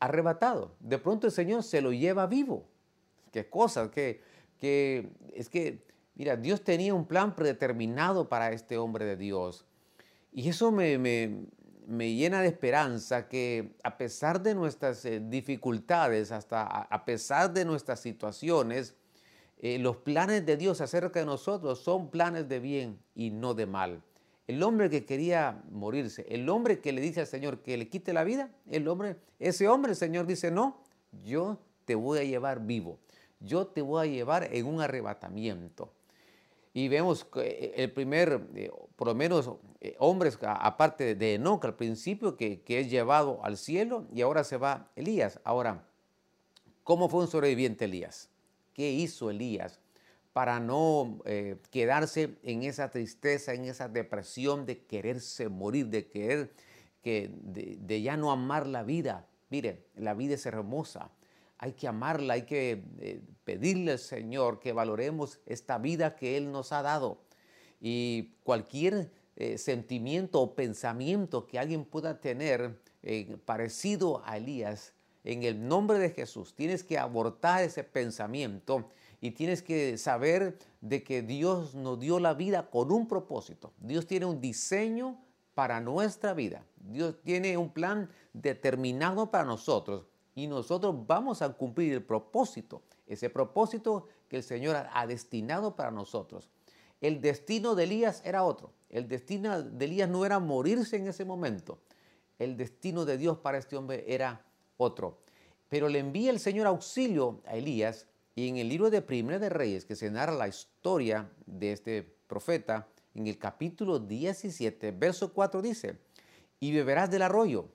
arrebatado. 0.01 0.75
De 0.81 0.99
pronto 0.99 1.27
el 1.27 1.33
Señor 1.33 1.63
se 1.63 1.81
lo 1.81 1.93
lleva 1.93 2.27
vivo. 2.27 2.67
Qué 3.33 3.49
cosa, 3.49 3.91
que, 3.91 4.21
que 4.59 5.11
es 5.35 5.49
que, 5.49 5.83
mira, 6.15 6.37
Dios 6.37 6.63
tenía 6.63 6.95
un 6.95 7.07
plan 7.07 7.35
predeterminado 7.35 8.29
para 8.29 8.53
este 8.53 8.79
hombre 8.79 9.05
de 9.05 9.17
Dios. 9.17 9.67
Y 10.33 10.51
eso 10.51 10.71
me, 10.71 11.47
llena 11.89 12.43
de 12.43 12.49
esperanza 12.49 13.27
que 13.27 13.75
a 13.83 13.97
pesar 13.97 14.43
de 14.43 14.55
nuestras 14.55 15.03
eh, 15.07 15.19
dificultades, 15.19 16.31
hasta 16.31 16.63
a, 16.63 17.05
pesar 17.07 17.53
de 17.55 17.65
nuestras 17.65 18.01
situaciones, 18.01 18.95
eh, 19.59 19.79
los 19.79 19.97
planes 19.97 20.45
de 20.45 20.59
Dios 20.59 20.83
acerca 20.83 21.21
de 21.21 21.27
nosotros 21.27 21.81
son 21.81 22.11
planes 22.11 22.49
de 22.51 22.61
bien 22.61 22.99
y 23.15 23.31
no 23.31 23.55
de 23.55 23.65
mal. 23.65 24.03
El 24.47 24.63
hombre 24.63 24.89
que 24.91 25.05
quería 25.05 25.63
morirse, 25.71 26.25
el 26.29 26.49
hombre 26.49 26.81
que 26.81 26.93
le 26.93 27.01
dice 27.01 27.21
al 27.21 27.27
Señor 27.27 27.63
que 27.63 27.77
le 27.77 27.89
quite 27.89 28.13
la 28.13 28.23
vida, 28.23 28.51
el 28.71 28.87
hombre, 28.87 29.17
ese 29.41 29.67
hombre, 29.67 29.91
el 29.91 29.97
Señor 29.97 30.27
dice, 30.27 30.53
no, 30.53 30.81
yo 31.25 31.59
te 31.85 31.97
voy 31.97 32.21
a 32.21 32.25
llevar 32.25 32.65
vivo, 32.65 32.99
yo 33.41 33.67
te 33.67 33.83
voy 33.83 34.07
a 34.07 34.11
llevar 34.11 34.49
en 34.53 34.67
un 34.67 34.81
arrebatamiento. 34.81 35.93
Y 36.73 36.89
vemos 36.89 37.27
eh, 37.37 37.73
el 37.77 37.91
primer, 37.91 38.49
eh, 38.55 38.71
por 38.97 39.09
lo 39.09 39.15
menos, 39.15 39.51
eh, 39.81 39.97
hombres, 39.99 40.39
aparte 40.43 41.15
de 41.15 41.35
Enoch 41.35 41.65
al 41.65 41.75
principio, 41.75 42.37
que, 42.37 42.61
que 42.61 42.81
es 42.81 42.91
llevado 42.91 43.41
al 43.43 43.57
cielo 43.57 44.07
y 44.15 44.21
ahora 44.21 44.45
se 44.45 44.59
va 44.59 44.91
Elías. 44.95 45.41
Ahora, 45.43 45.85
¿cómo 46.85 47.09
fue 47.09 47.23
un 47.23 47.29
sobreviviente 47.29 47.87
Elías? 47.87 48.29
¿Qué 48.75 48.91
hizo 48.91 49.31
Elías? 49.31 49.81
Para 50.37 50.61
no 50.61 51.23
eh, 51.25 51.57
quedarse 51.71 52.37
en 52.43 52.63
esa 52.63 52.91
tristeza, 52.91 53.55
en 53.55 53.65
esa 53.65 53.89
depresión 53.89 54.67
de 54.67 54.85
quererse 54.85 55.49
morir, 55.49 55.87
de 55.87 56.09
querer 56.09 56.53
que 57.01 57.31
de, 57.33 58.03
ya 58.03 58.19
no 58.19 58.31
amar 58.31 58.67
la 58.67 58.83
vida. 58.83 59.27
Mire, 59.49 59.87
la 59.95 60.13
vida 60.13 60.35
es 60.35 60.45
hermosa. 60.45 61.11
Hay 61.57 61.73
que 61.73 61.89
amarla, 61.89 62.35
hay 62.35 62.43
que 62.43 62.85
eh, 63.01 63.23
pedirle 63.45 63.93
al 63.93 63.99
Señor 63.99 64.61
que 64.61 64.75
valoremos 64.75 65.41
esta 65.47 65.79
vida 65.79 66.17
que 66.17 66.37
Él 66.37 66.53
nos 66.53 66.71
ha 66.71 66.83
dado. 66.83 67.23
Y 67.81 68.35
cualquier 68.43 69.11
eh, 69.37 69.57
sentimiento 69.57 70.43
o 70.43 70.55
pensamiento 70.55 71.47
que 71.47 71.59
alguien 71.59 71.87
pueda 71.87 72.21
tener 72.21 72.79
parecido 73.47 74.21
a 74.27 74.37
Elías, 74.37 74.93
en 75.25 75.43
el 75.43 75.67
nombre 75.67 75.99
de 75.99 76.11
Jesús, 76.11 76.55
tienes 76.55 76.85
que 76.85 76.99
abortar 76.99 77.65
ese 77.65 77.85
pensamiento 77.85 78.91
y 79.21 79.33
tienes 79.33 79.63
que 79.63 79.99
saber 79.99 80.59
de 80.81 81.03
que 81.03 81.23
Dios 81.23 81.75
nos 81.75 81.99
dio 81.99 82.21
la 82.21 82.35
vida 82.35 82.71
con 82.71 82.93
un 82.93 83.09
propósito. 83.09 83.73
Dios 83.79 84.07
tiene 84.07 84.27
un 84.27 84.41
diseño 84.41 85.19
para 85.55 85.81
nuestra 85.81 86.35
vida. 86.35 86.65
Dios 86.77 87.17
tiene 87.25 87.57
un 87.57 87.71
plan 87.71 88.11
determinado 88.33 89.31
para 89.31 89.45
nosotros 89.45 90.07
y 90.35 90.47
nosotros 90.47 91.07
vamos 91.07 91.41
a 91.41 91.55
cumplir 91.55 91.95
el 91.95 92.05
propósito, 92.05 92.83
ese 93.07 93.31
propósito 93.31 94.07
que 94.29 94.37
el 94.37 94.43
Señor 94.43 94.77
ha 94.93 95.07
destinado 95.07 95.75
para 95.75 95.91
nosotros. 95.91 96.51
El 97.01 97.21
destino 97.21 97.75
de 97.75 97.85
Elías 97.85 98.23
era 98.25 98.45
otro. 98.45 98.73
El 98.91 99.09
destino 99.09 99.63
de 99.63 99.85
Elías 99.85 100.09
no 100.09 100.25
era 100.25 100.39
morirse 100.39 100.97
en 100.97 101.09
ese 101.09 101.25
momento. 101.25 101.79
El 102.39 102.57
destino 102.57 103.05
de 103.05 103.17
Dios 103.17 103.39
para 103.39 103.59
este 103.59 103.77
hombre 103.77 104.05
era 104.07 104.45
otro. 104.77 105.19
Pero 105.69 105.89
le 105.89 105.99
envía 105.99 106.31
el 106.31 106.39
Señor 106.39 106.67
auxilio 106.67 107.41
a 107.47 107.57
Elías 107.57 108.07
y 108.37 108.49
en 108.49 108.59
el 108.59 108.69
libro 108.69 108.91
de 108.91 109.01
Primera 109.01 109.39
de 109.39 109.49
Reyes, 109.49 109.87
que 109.87 109.97
se 109.97 110.11
narra 110.11 110.35
la 110.35 110.47
historia 110.47 111.31
de 111.47 111.73
este 111.73 112.03
profeta, 112.03 112.87
en 113.15 113.27
el 113.27 113.39
capítulo 113.39 113.99
17, 113.99 114.91
verso 114.91 115.33
4 115.33 115.63
dice, 115.63 115.99
y 116.61 116.71
beberás 116.71 117.11
del 117.11 117.23
arroyo, 117.23 117.71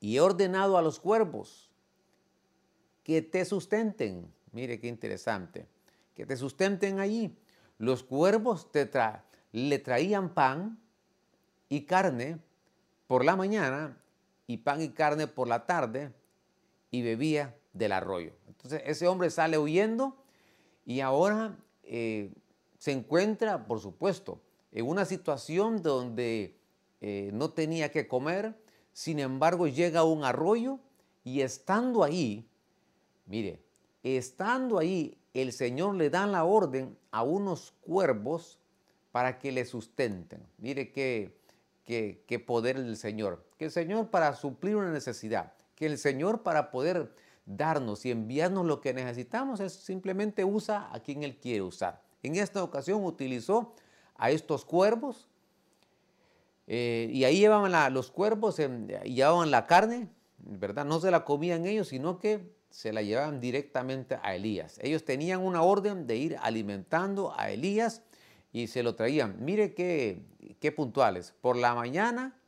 y 0.00 0.16
he 0.16 0.20
ordenado 0.20 0.78
a 0.78 0.82
los 0.82 0.98
cuervos 0.98 1.70
que 3.04 3.20
te 3.20 3.44
sustenten. 3.44 4.32
Mire 4.52 4.80
qué 4.80 4.88
interesante, 4.88 5.66
que 6.14 6.24
te 6.24 6.38
sustenten 6.38 6.98
allí. 6.98 7.36
Los 7.76 8.02
cuervos 8.02 8.66
le 9.52 9.78
traían 9.78 10.32
pan 10.32 10.80
y 11.68 11.82
carne 11.82 12.38
por 13.06 13.26
la 13.26 13.36
mañana 13.36 14.00
y 14.46 14.56
pan 14.56 14.80
y 14.80 14.88
carne 14.88 15.26
por 15.26 15.48
la 15.48 15.66
tarde 15.66 16.14
y 16.90 17.02
bebía 17.02 17.59
del 17.72 17.92
arroyo. 17.92 18.32
Entonces 18.48 18.82
ese 18.86 19.08
hombre 19.08 19.30
sale 19.30 19.58
huyendo 19.58 20.16
y 20.84 21.00
ahora 21.00 21.56
eh, 21.84 22.32
se 22.78 22.92
encuentra, 22.92 23.66
por 23.66 23.80
supuesto, 23.80 24.40
en 24.72 24.86
una 24.86 25.04
situación 25.04 25.82
donde 25.82 26.56
eh, 27.00 27.30
no 27.32 27.50
tenía 27.50 27.90
que 27.90 28.06
comer, 28.06 28.54
sin 28.92 29.18
embargo 29.18 29.66
llega 29.66 30.00
a 30.00 30.04
un 30.04 30.24
arroyo 30.24 30.78
y 31.24 31.40
estando 31.42 32.04
ahí, 32.04 32.48
mire, 33.26 33.60
estando 34.02 34.78
ahí, 34.78 35.16
el 35.34 35.52
Señor 35.52 35.94
le 35.94 36.10
da 36.10 36.26
la 36.26 36.44
orden 36.44 36.96
a 37.10 37.22
unos 37.22 37.72
cuervos 37.82 38.58
para 39.12 39.38
que 39.38 39.52
le 39.52 39.64
sustenten. 39.64 40.42
Mire 40.58 40.92
qué, 40.92 41.36
qué, 41.84 42.24
qué 42.26 42.38
poder 42.38 42.80
del 42.80 42.96
Señor. 42.96 43.44
Que 43.58 43.66
el 43.66 43.70
Señor 43.70 44.10
para 44.10 44.34
suplir 44.34 44.76
una 44.76 44.90
necesidad, 44.90 45.52
que 45.76 45.86
el 45.86 45.98
Señor 45.98 46.42
para 46.42 46.70
poder 46.70 47.12
darnos 47.46 48.04
y 48.06 48.10
enviarnos 48.10 48.66
lo 48.66 48.80
que 48.80 48.94
necesitamos, 48.94 49.60
es 49.60 49.72
simplemente 49.72 50.44
usa 50.44 50.88
a 50.92 51.00
quien 51.00 51.22
Él 51.22 51.36
quiere 51.38 51.62
usar. 51.62 52.02
En 52.22 52.36
esta 52.36 52.62
ocasión 52.62 53.04
utilizó 53.04 53.74
a 54.16 54.30
estos 54.30 54.64
cuervos 54.64 55.28
eh, 56.66 57.08
y 57.12 57.24
ahí 57.24 57.38
llevaban 57.38 57.92
los 57.92 58.10
cuervos 58.10 58.60
y 58.60 59.14
llevaban 59.14 59.50
la 59.50 59.66
carne, 59.66 60.08
¿verdad? 60.38 60.84
No 60.84 61.00
se 61.00 61.10
la 61.10 61.24
comían 61.24 61.66
ellos, 61.66 61.88
sino 61.88 62.18
que 62.18 62.54
se 62.70 62.92
la 62.92 63.02
llevaban 63.02 63.40
directamente 63.40 64.18
a 64.22 64.34
Elías. 64.36 64.78
Ellos 64.80 65.04
tenían 65.04 65.40
una 65.40 65.62
orden 65.62 66.06
de 66.06 66.16
ir 66.16 66.36
alimentando 66.40 67.34
a 67.36 67.50
Elías 67.50 68.02
y 68.52 68.68
se 68.68 68.82
lo 68.82 68.94
traían. 68.94 69.36
Mire 69.44 69.74
qué, 69.74 70.22
qué 70.60 70.70
puntuales, 70.70 71.34
por 71.40 71.56
la 71.56 71.74
mañana 71.74 72.38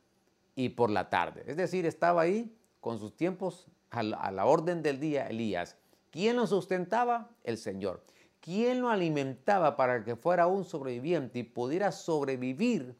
y 0.55 0.69
por 0.69 0.89
la 0.89 1.09
tarde. 1.09 1.43
Es 1.45 1.57
decir, 1.57 1.85
estaba 1.85 2.21
ahí 2.21 2.55
con 2.79 2.99
sus 2.99 3.15
tiempos 3.15 3.67
a 3.93 4.31
la, 4.31 4.45
orden 4.45 4.81
del 4.81 4.99
día 4.99 5.27
Elías. 5.27 5.77
¿Quién 6.09 6.35
lo 6.35 6.47
sustentaba? 6.47 7.29
El 7.43 7.57
Señor. 7.57 8.03
¿Quién 8.41 8.81
lo 8.81 8.89
alimentaba 8.89 9.77
para 9.77 10.03
que 10.03 10.15
fuera 10.15 10.47
un 10.47 10.65
sobreviviente 10.65 11.39
y 11.39 11.43
pudiera 11.43 11.91
sobrevivir 11.91 12.95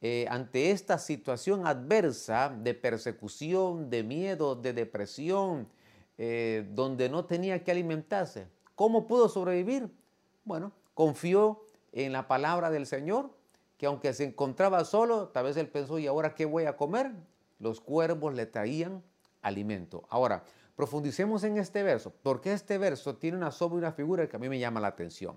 eh, 0.00 0.26
ante 0.30 0.70
esta 0.70 0.98
situación 0.98 1.66
adversa 1.66 2.48
de 2.48 2.74
persecución, 2.74 3.90
de 3.90 4.02
miedo, 4.02 4.54
de 4.54 4.72
depresión, 4.72 5.68
eh, 6.18 6.66
donde 6.70 7.08
no 7.08 7.24
tenía 7.24 7.62
que 7.64 7.72
alimentarse? 7.72 8.46
¿Cómo 8.76 9.06
pudo 9.06 9.28
sobrevivir? 9.28 9.90
Bueno, 10.44 10.72
confió 10.94 11.64
en 11.92 12.12
la 12.12 12.28
palabra 12.28 12.70
del 12.70 12.86
Señor, 12.86 13.30
que 13.76 13.86
aunque 13.86 14.14
se 14.14 14.24
encontraba 14.24 14.84
solo, 14.84 15.28
tal 15.28 15.44
vez 15.44 15.56
él 15.56 15.68
pensó, 15.68 15.98
¿y 15.98 16.06
ahora 16.06 16.34
qué 16.34 16.46
voy 16.46 16.64
a 16.64 16.76
comer? 16.76 17.12
Los 17.58 17.80
cuervos 17.80 18.34
le 18.34 18.46
traían 18.46 19.02
alimento. 19.42 20.04
Ahora, 20.08 20.42
profundicemos 20.76 21.44
en 21.44 21.58
este 21.58 21.82
verso, 21.82 22.12
porque 22.22 22.52
este 22.52 22.78
verso 22.78 23.16
tiene 23.16 23.36
una 23.36 23.50
sombra 23.50 23.76
y 23.76 23.82
una 23.82 23.92
figura 23.92 24.28
que 24.28 24.36
a 24.36 24.38
mí 24.38 24.48
me 24.48 24.58
llama 24.58 24.80
la 24.80 24.88
atención. 24.88 25.36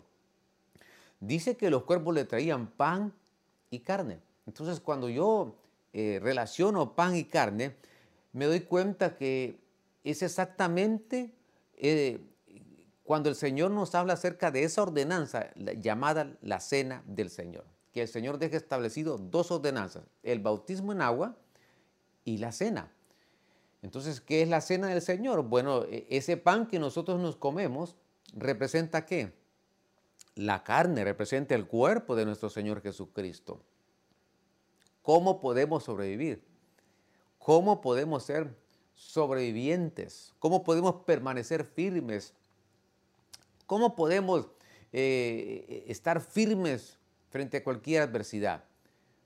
Dice 1.19 1.57
que 1.57 1.69
los 1.69 1.83
cuervos 1.83 2.13
le 2.13 2.25
traían 2.25 2.67
pan 2.67 3.13
y 3.69 3.79
carne. 3.79 4.19
Entonces, 4.45 4.79
cuando 4.79 5.09
yo 5.09 5.55
eh, 5.93 6.19
relaciono 6.21 6.93
pan 6.95 7.15
y 7.15 7.25
carne, 7.25 7.75
me 8.33 8.45
doy 8.45 8.61
cuenta 8.61 9.15
que 9.15 9.59
es 10.03 10.21
exactamente 10.21 11.33
eh, 11.77 12.19
cuando 13.03 13.29
el 13.29 13.35
Señor 13.35 13.71
nos 13.71 13.95
habla 13.95 14.13
acerca 14.13 14.51
de 14.51 14.63
esa 14.63 14.83
ordenanza 14.83 15.53
llamada 15.55 16.35
la 16.41 16.59
cena 16.59 17.03
del 17.05 17.29
Señor. 17.29 17.65
Que 17.93 18.01
el 18.01 18.07
Señor 18.07 18.39
deja 18.39 18.57
establecido 18.57 19.17
dos 19.17 19.51
ordenanzas, 19.51 20.03
el 20.23 20.39
bautismo 20.39 20.91
en 20.91 21.01
agua 21.01 21.37
y 22.25 22.39
la 22.39 22.51
cena. 22.51 22.91
Entonces, 23.85 24.19
¿qué 24.19 24.41
es 24.41 24.49
la 24.49 24.61
cena 24.61 24.87
del 24.87 24.99
Señor? 24.99 25.43
Bueno, 25.43 25.83
e, 25.83 26.07
ese 26.09 26.37
pan 26.37 26.65
que 26.65 26.79
nosotros 26.79 27.21
nos 27.21 27.35
comemos 27.35 27.95
representa 28.33 29.05
qué? 29.05 29.31
La 30.33 30.63
carne 30.63 31.03
representa 31.03 31.53
el 31.53 31.67
cuerpo 31.67 32.15
de 32.15 32.25
nuestro 32.25 32.49
Señor 32.49 32.81
Jesucristo. 32.81 33.61
¿Cómo 35.03 35.39
podemos 35.39 35.83
sobrevivir? 35.83 36.43
¿Cómo 37.37 37.79
podemos 37.79 38.23
ser 38.23 38.55
sobrevivientes? 38.95 40.33
¿Cómo 40.39 40.63
podemos 40.63 41.03
permanecer 41.05 41.63
firmes? 41.63 42.33
¿Cómo 43.67 43.95
podemos 43.95 44.47
eh, 44.93 45.85
estar 45.87 46.21
firmes 46.21 46.97
frente 47.29 47.57
a 47.57 47.63
cualquier 47.63 48.01
adversidad? 48.01 48.63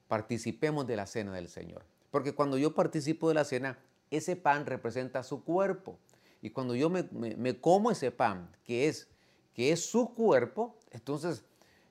Participemos 0.09 0.85
de 0.85 0.97
la 0.97 1.07
cena 1.07 1.33
del 1.33 1.47
Señor. 1.47 1.85
Porque 2.11 2.33
cuando 2.33 2.57
yo 2.57 2.75
participo 2.75 3.29
de 3.29 3.35
la 3.35 3.45
cena, 3.45 3.79
ese 4.11 4.35
pan 4.35 4.65
representa 4.65 5.23
su 5.23 5.43
cuerpo. 5.43 5.97
Y 6.41 6.51
cuando 6.51 6.75
yo 6.75 6.89
me, 6.89 7.59
como 7.59 7.91
ese 7.91 8.11
pan, 8.11 8.49
que 8.63 8.87
es, 8.87 9.07
que 9.53 9.71
es 9.71 9.85
su 9.85 10.13
cuerpo, 10.13 10.75
entonces 10.91 11.43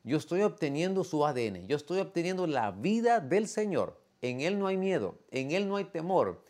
yo 0.04 0.16
estoy 0.16 0.42
obteniendo 0.42 1.04
su 1.04 1.24
ADN, 1.26 1.66
yo 1.66 1.76
estoy 1.76 2.00
obteniendo 2.00 2.46
la 2.46 2.70
vida 2.70 3.20
del 3.20 3.46
Señor. 3.46 4.00
En 4.22 4.40
Él 4.40 4.58
no 4.58 4.66
hay 4.66 4.76
miedo, 4.76 5.16
en 5.30 5.50
Él 5.50 5.68
no 5.68 5.76
hay 5.76 5.84
temor, 5.84 6.42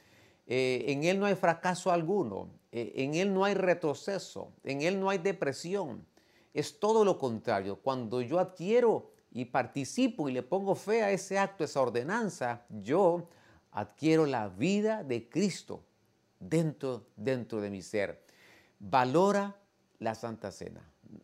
eh, 0.46 0.84
en 0.88 1.04
Él 1.04 1.18
no 1.18 1.26
hay 1.26 1.34
fracaso 1.34 1.90
alguno, 1.90 2.48
eh, 2.72 2.92
en 2.96 3.14
Él 3.14 3.34
no 3.34 3.44
hay 3.44 3.54
retroceso, 3.54 4.52
en 4.64 4.82
Él 4.82 5.00
no 5.00 5.10
hay 5.10 5.18
depresión. 5.18 6.06
Es 6.54 6.78
todo 6.78 7.04
lo 7.04 7.18
contrario. 7.18 7.76
Cuando 7.76 8.22
yo 8.22 8.38
adquiero 8.38 9.10
y 9.32 9.44
participo 9.44 10.28
y 10.28 10.32
le 10.32 10.42
pongo 10.42 10.74
fe 10.74 11.02
a 11.02 11.10
ese 11.10 11.38
acto, 11.38 11.64
esa 11.64 11.80
ordenanza, 11.80 12.64
yo 12.68 13.28
adquiero 13.78 14.26
la 14.26 14.48
vida 14.48 15.04
de 15.04 15.28
Cristo 15.28 15.84
dentro, 16.40 17.06
dentro 17.16 17.60
de 17.60 17.70
mi 17.70 17.80
ser. 17.80 18.20
Valora 18.80 19.56
la 20.00 20.16
Santa 20.16 20.50
Cena. 20.50 20.82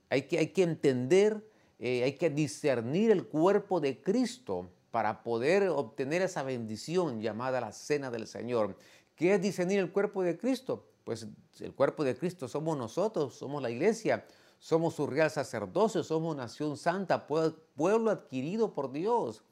Hay 0.08 0.22
que, 0.22 0.38
hay 0.38 0.48
que 0.48 0.62
entender, 0.62 1.44
eh, 1.80 2.04
hay 2.04 2.12
que 2.12 2.30
discernir 2.30 3.10
el 3.10 3.26
cuerpo 3.26 3.80
de 3.80 4.00
Cristo 4.00 4.70
para 4.92 5.24
poder 5.24 5.68
obtener 5.68 6.22
esa 6.22 6.44
bendición 6.44 7.20
llamada 7.20 7.60
la 7.60 7.72
Cena 7.72 8.12
del 8.12 8.28
Señor. 8.28 8.76
¿Qué 9.16 9.34
es 9.34 9.42
discernir 9.42 9.80
el 9.80 9.90
cuerpo 9.90 10.22
de 10.22 10.38
Cristo? 10.38 10.86
Pues 11.02 11.26
el 11.58 11.74
cuerpo 11.74 12.04
de 12.04 12.16
Cristo 12.16 12.46
somos 12.46 12.78
nosotros, 12.78 13.34
somos 13.34 13.62
la 13.62 13.70
iglesia, 13.70 14.24
somos 14.60 14.94
su 14.94 15.08
real 15.08 15.30
sacerdocio, 15.30 16.04
somos 16.04 16.36
nación 16.36 16.76
santa, 16.76 17.26
pueblo 17.26 18.10
adquirido 18.12 18.74
por 18.74 18.92
Dios. 18.92 19.42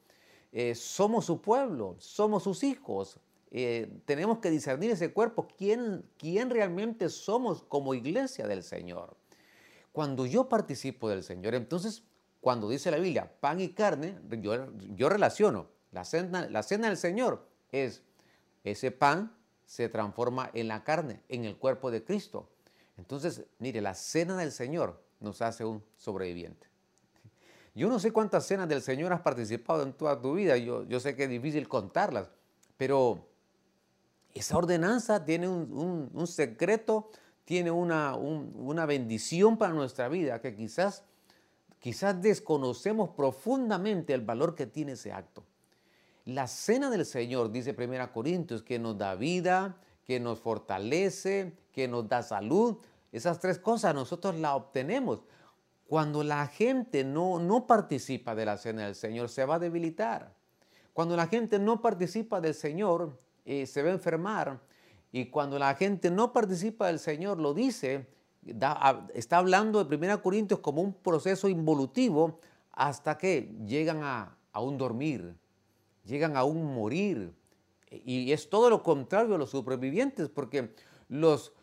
Eh, 0.55 0.75
somos 0.75 1.25
su 1.25 1.41
pueblo, 1.41 1.95
somos 1.97 2.43
sus 2.43 2.63
hijos. 2.63 3.19
Eh, 3.49 3.91
tenemos 4.05 4.37
que 4.37 4.51
discernir 4.51 4.91
ese 4.91 5.11
cuerpo, 5.11 5.47
¿quién, 5.57 6.05
quién 6.17 6.51
realmente 6.51 7.09
somos 7.09 7.63
como 7.63 7.95
iglesia 7.95 8.47
del 8.47 8.63
Señor. 8.63 9.17
Cuando 9.91 10.27
yo 10.27 10.47
participo 10.47 11.09
del 11.09 11.23
Señor, 11.23 11.55
entonces 11.55 12.03
cuando 12.39 12.69
dice 12.69 12.91
la 12.91 12.97
Biblia 12.97 13.31
pan 13.39 13.59
y 13.59 13.69
carne, 13.69 14.17
yo, 14.41 15.09
relaciono 15.09 15.67
la 15.91 16.05
cena, 16.05 16.47
la 16.49 16.61
cena 16.61 16.87
del 16.87 16.97
Señor 16.97 17.47
es 17.71 18.03
ese 18.63 18.91
pan 18.91 19.35
se 19.65 19.89
transforma 19.89 20.51
en 20.53 20.67
la 20.67 20.83
carne, 20.83 21.21
en 21.29 21.45
el 21.45 21.57
cuerpo 21.57 21.89
de 21.89 22.03
Cristo. 22.03 22.49
Entonces, 22.97 23.43
mire, 23.59 23.81
la 23.81 23.95
cena 23.95 24.37
del 24.37 24.51
Señor 24.51 25.01
nos 25.19 25.41
hace 25.41 25.65
un 25.65 25.83
sobreviviente. 25.97 26.72
Yo 27.75 27.89
no 27.89 27.99
sé 27.99 28.11
cuántas 28.11 28.45
cenas 28.45 28.69
del 28.69 28.81
Señor 28.81 29.13
has 29.13 29.21
participado 29.21 29.83
en 29.83 29.93
toda 29.93 30.21
tu 30.21 30.33
vida, 30.33 30.57
yo, 30.57 30.99
sé 30.99 31.15
que 31.15 31.23
es 31.23 31.29
difícil 31.29 31.67
contarlas, 31.67 32.29
pero 32.77 33.27
esa 34.33 34.57
ordenanza 34.57 35.25
tiene 35.25 35.47
un, 35.47 36.27
secreto, 36.27 37.09
tiene 37.45 37.71
una, 37.71 38.15
una, 38.15 38.85
bendición 38.85 39.57
para 39.57 39.73
nuestra 39.73 40.07
vida 40.07 40.39
que 40.39 40.55
quizás, 40.55 41.03
quizás 41.79 42.21
desconocemos 42.21 43.09
profundamente 43.09 44.13
el 44.13 44.21
valor 44.21 44.53
que 44.53 44.67
tiene 44.67 44.91
ese 44.91 45.11
acto. 45.11 45.43
La 46.25 46.47
cena 46.47 46.89
del 46.89 47.05
Señor, 47.05 47.51
dice 47.51 47.75
1 47.77 48.13
Corintios, 48.13 48.61
que 48.63 48.79
nos 48.79 48.97
da 48.97 49.15
vida, 49.15 49.77
que 50.05 50.19
nos 50.19 50.39
fortalece, 50.39 51.57
que 51.71 51.87
nos 51.87 52.07
da 52.07 52.23
salud. 52.23 52.77
Esas 53.11 53.39
tres 53.39 53.59
cosas 53.59 53.93
nosotros 53.93 54.35
las 54.35 54.53
obtenemos. 54.53 55.19
Cuando 55.93 56.23
la 56.23 56.47
gente 56.47 57.03
no, 57.03 57.37
no 57.37 57.67
participa 57.67 58.33
de 58.33 58.47
la 58.47 58.57
cena 58.57 58.85
del 58.85 58.95
Señor, 58.95 59.29
se 59.29 59.45
va 59.45 59.57
a 59.57 59.59
debilitar. 59.59 60.33
Cuando 60.91 61.15
la 61.15 61.27
gente 61.27 61.59
no 61.59 61.83
participa 61.83 62.41
del 62.41 62.55
Señor, 62.55 63.15
eh, 63.45 63.67
se 63.67 63.83
va 63.83 63.89
a 63.89 63.91
enfermar. 63.91 64.59
Y 65.11 65.27
cuando 65.27 65.59
la 65.59 65.75
gente 65.75 66.09
no 66.09 66.33
participa 66.33 66.87
del 66.87 66.97
Señor, 66.97 67.39
lo 67.39 67.53
dice, 67.53 68.07
está 69.13 69.37
hablando 69.37 69.83
de 69.83 69.95
1 69.95 70.23
Corintios 70.23 70.61
como 70.61 70.81
un 70.81 70.95
proceso 70.95 71.47
involutivo 71.47 72.39
hasta 72.71 73.15
que 73.15 73.55
llegan 73.63 74.01
a, 74.01 74.35
a 74.51 74.61
un 74.61 74.79
dormir, 74.79 75.35
llegan 76.05 76.35
a 76.35 76.43
un 76.43 76.73
morir. 76.73 77.35
Y 77.91 78.31
es 78.31 78.49
todo 78.49 78.71
lo 78.71 78.81
contrario 78.81 79.35
a 79.35 79.37
los 79.37 79.51
supervivientes, 79.51 80.27
porque 80.27 80.73
los, 81.07 81.53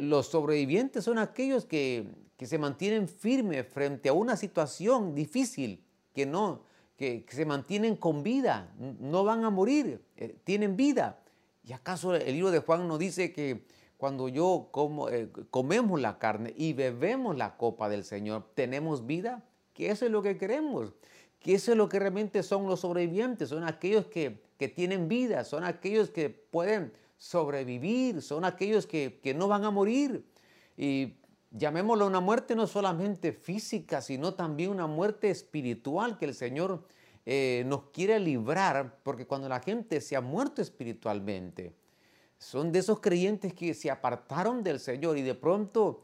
los 0.00 0.26
sobrevivientes 0.26 1.04
son 1.04 1.18
aquellos 1.18 1.64
que, 1.64 2.06
que 2.36 2.46
se 2.46 2.58
mantienen 2.58 3.08
firmes 3.08 3.66
frente 3.66 4.08
a 4.08 4.12
una 4.12 4.36
situación 4.36 5.14
difícil, 5.14 5.84
que 6.14 6.26
no, 6.26 6.62
que, 6.96 7.24
se 7.28 7.46
mantienen 7.46 7.96
con 7.96 8.22
vida, 8.22 8.74
no 8.78 9.24
van 9.24 9.44
a 9.44 9.50
morir, 9.50 10.02
eh, 10.16 10.36
tienen 10.44 10.76
vida. 10.76 11.18
¿Y 11.64 11.72
acaso 11.72 12.14
el 12.14 12.32
libro 12.32 12.50
de 12.50 12.58
Juan 12.58 12.86
nos 12.88 12.98
dice 12.98 13.32
que 13.32 13.64
cuando 13.96 14.28
yo 14.28 14.68
como, 14.70 15.08
eh, 15.08 15.30
comemos 15.50 16.00
la 16.00 16.18
carne 16.18 16.52
y 16.56 16.72
bebemos 16.74 17.36
la 17.36 17.56
copa 17.56 17.88
del 17.88 18.04
Señor, 18.04 18.50
tenemos 18.54 19.06
vida? 19.06 19.44
Que 19.72 19.90
eso 19.90 20.04
es 20.04 20.10
lo 20.10 20.20
que 20.22 20.36
queremos, 20.36 20.92
que 21.38 21.54
eso 21.54 21.72
es 21.72 21.78
lo 21.78 21.88
que 21.88 21.98
realmente 21.98 22.42
son 22.42 22.66
los 22.66 22.80
sobrevivientes, 22.80 23.48
son 23.48 23.64
aquellos 23.64 24.06
que, 24.06 24.42
que 24.58 24.68
tienen 24.68 25.08
vida, 25.08 25.44
son 25.44 25.64
aquellos 25.64 26.10
que 26.10 26.28
pueden 26.28 26.92
sobrevivir, 27.20 28.22
son 28.22 28.46
aquellos 28.46 28.86
que, 28.86 29.20
que 29.22 29.34
no 29.34 29.46
van 29.46 29.64
a 29.64 29.70
morir. 29.70 30.24
Y 30.74 31.18
llamémoslo 31.50 32.06
una 32.06 32.20
muerte 32.20 32.56
no 32.56 32.66
solamente 32.66 33.32
física, 33.32 34.00
sino 34.00 34.34
también 34.34 34.70
una 34.70 34.86
muerte 34.86 35.28
espiritual 35.28 36.16
que 36.16 36.24
el 36.24 36.34
Señor 36.34 36.86
eh, 37.26 37.62
nos 37.66 37.90
quiere 37.90 38.18
librar, 38.18 38.98
porque 39.02 39.26
cuando 39.26 39.50
la 39.50 39.60
gente 39.60 40.00
se 40.00 40.16
ha 40.16 40.22
muerto 40.22 40.62
espiritualmente, 40.62 41.74
son 42.38 42.72
de 42.72 42.78
esos 42.78 43.00
creyentes 43.00 43.52
que 43.52 43.74
se 43.74 43.90
apartaron 43.90 44.62
del 44.62 44.80
Señor 44.80 45.18
y 45.18 45.22
de 45.22 45.34
pronto 45.34 46.00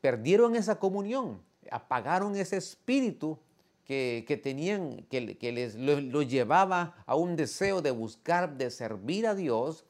perdieron 0.00 0.54
esa 0.54 0.78
comunión, 0.78 1.42
apagaron 1.72 2.36
ese 2.36 2.56
espíritu 2.56 3.36
que, 3.84 4.40
tenían, 4.40 5.04
que, 5.10 5.50
les 5.50 5.74
lo 5.74 6.22
llevaba 6.22 7.02
a 7.04 7.16
un 7.16 7.34
deseo 7.34 7.82
de 7.82 7.90
buscar, 7.90 8.56
de 8.56 8.70
servir 8.70 9.26
a 9.26 9.34
Dios, 9.34 9.84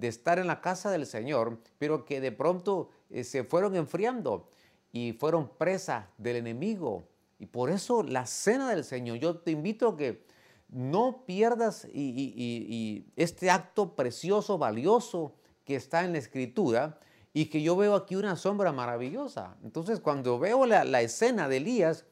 de 0.00 0.08
estar 0.08 0.38
en 0.38 0.46
la 0.46 0.62
casa 0.62 0.90
del 0.90 1.06
Señor, 1.06 1.58
pero 1.78 2.06
que 2.06 2.20
de 2.20 2.32
pronto 2.32 2.88
eh, 3.10 3.22
se 3.22 3.44
fueron 3.44 3.76
enfriando 3.76 4.48
y 4.92 5.12
fueron 5.12 5.50
presa 5.58 6.08
del 6.16 6.36
enemigo. 6.36 7.04
Y 7.38 7.46
por 7.46 7.70
eso 7.70 8.02
la 8.02 8.26
cena 8.26 8.70
del 8.70 8.84
Señor, 8.84 9.18
yo 9.18 9.38
te 9.38 9.50
invito 9.50 9.88
a 9.88 9.96
que 9.96 10.24
no 10.68 11.24
pierdas 11.26 11.86
y, 11.92 13.06
este 13.16 13.50
acto 13.50 13.94
precioso, 13.94 14.56
valioso 14.56 15.34
que 15.64 15.76
está 15.76 16.04
en 16.04 16.12
la 16.12 16.18
escritura 16.18 16.98
y 17.32 17.46
que 17.46 17.62
yo 17.62 17.76
veo 17.76 17.94
aquí 17.94 18.16
una 18.16 18.36
sombra 18.36 18.72
maravillosa. 18.72 19.56
Entonces 19.62 20.00
cuando 20.00 20.38
veo 20.38 20.64
la, 20.64 21.00
escena 21.02 21.46
de 21.48 21.58
Elías, 21.58 22.06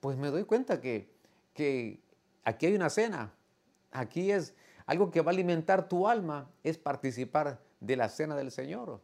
pues 0.00 0.18
me 0.18 0.28
doy 0.28 0.44
cuenta 0.44 0.80
que, 0.80 1.10
que 1.54 2.02
aquí 2.44 2.66
hay 2.66 2.74
una 2.74 2.90
cena, 2.90 3.32
aquí 3.92 4.30
es 4.30 4.54
algo 4.90 5.12
que 5.12 5.20
va 5.20 5.30
a 5.30 5.34
alimentar 5.34 5.88
tu 5.88 6.08
alma, 6.08 6.50
es 6.64 6.76
participar 6.76 7.60
de 7.78 7.94
la 7.94 8.08
cena 8.08 8.34
del 8.34 8.50
Señor. 8.50 9.00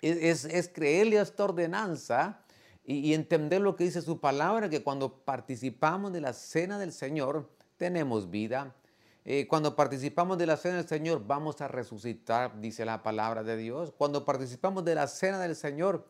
Es, 0.00 0.44
es, 0.44 0.68
creerle 0.68 1.18
a 1.18 1.22
esta 1.22 1.42
ordenanza 1.42 2.44
y, 2.84 3.12
entender 3.12 3.60
lo 3.60 3.74
que 3.74 3.82
dice 3.82 4.02
su 4.02 4.20
palabra, 4.20 4.68
que 4.68 4.84
cuando 4.84 5.24
participamos 5.24 6.12
de 6.12 6.20
la 6.20 6.32
cena 6.32 6.78
del 6.78 6.92
Señor, 6.92 7.50
tenemos 7.76 8.30
vida. 8.30 8.76
Eh, 9.24 9.48
cuando 9.48 9.74
participamos 9.74 10.38
de 10.38 10.46
la 10.46 10.56
cena 10.56 10.76
del 10.76 10.86
Señor, 10.86 11.26
vamos 11.26 11.60
a 11.60 11.66
resucitar, 11.66 12.60
dice 12.60 12.84
la 12.84 13.02
palabra 13.02 13.42
de 13.42 13.56
Dios. 13.56 13.92
Cuando 13.98 14.24
participamos 14.24 14.84
de 14.84 14.94
la 14.94 15.08
cena 15.08 15.40
del 15.40 15.56
Señor, 15.56 16.06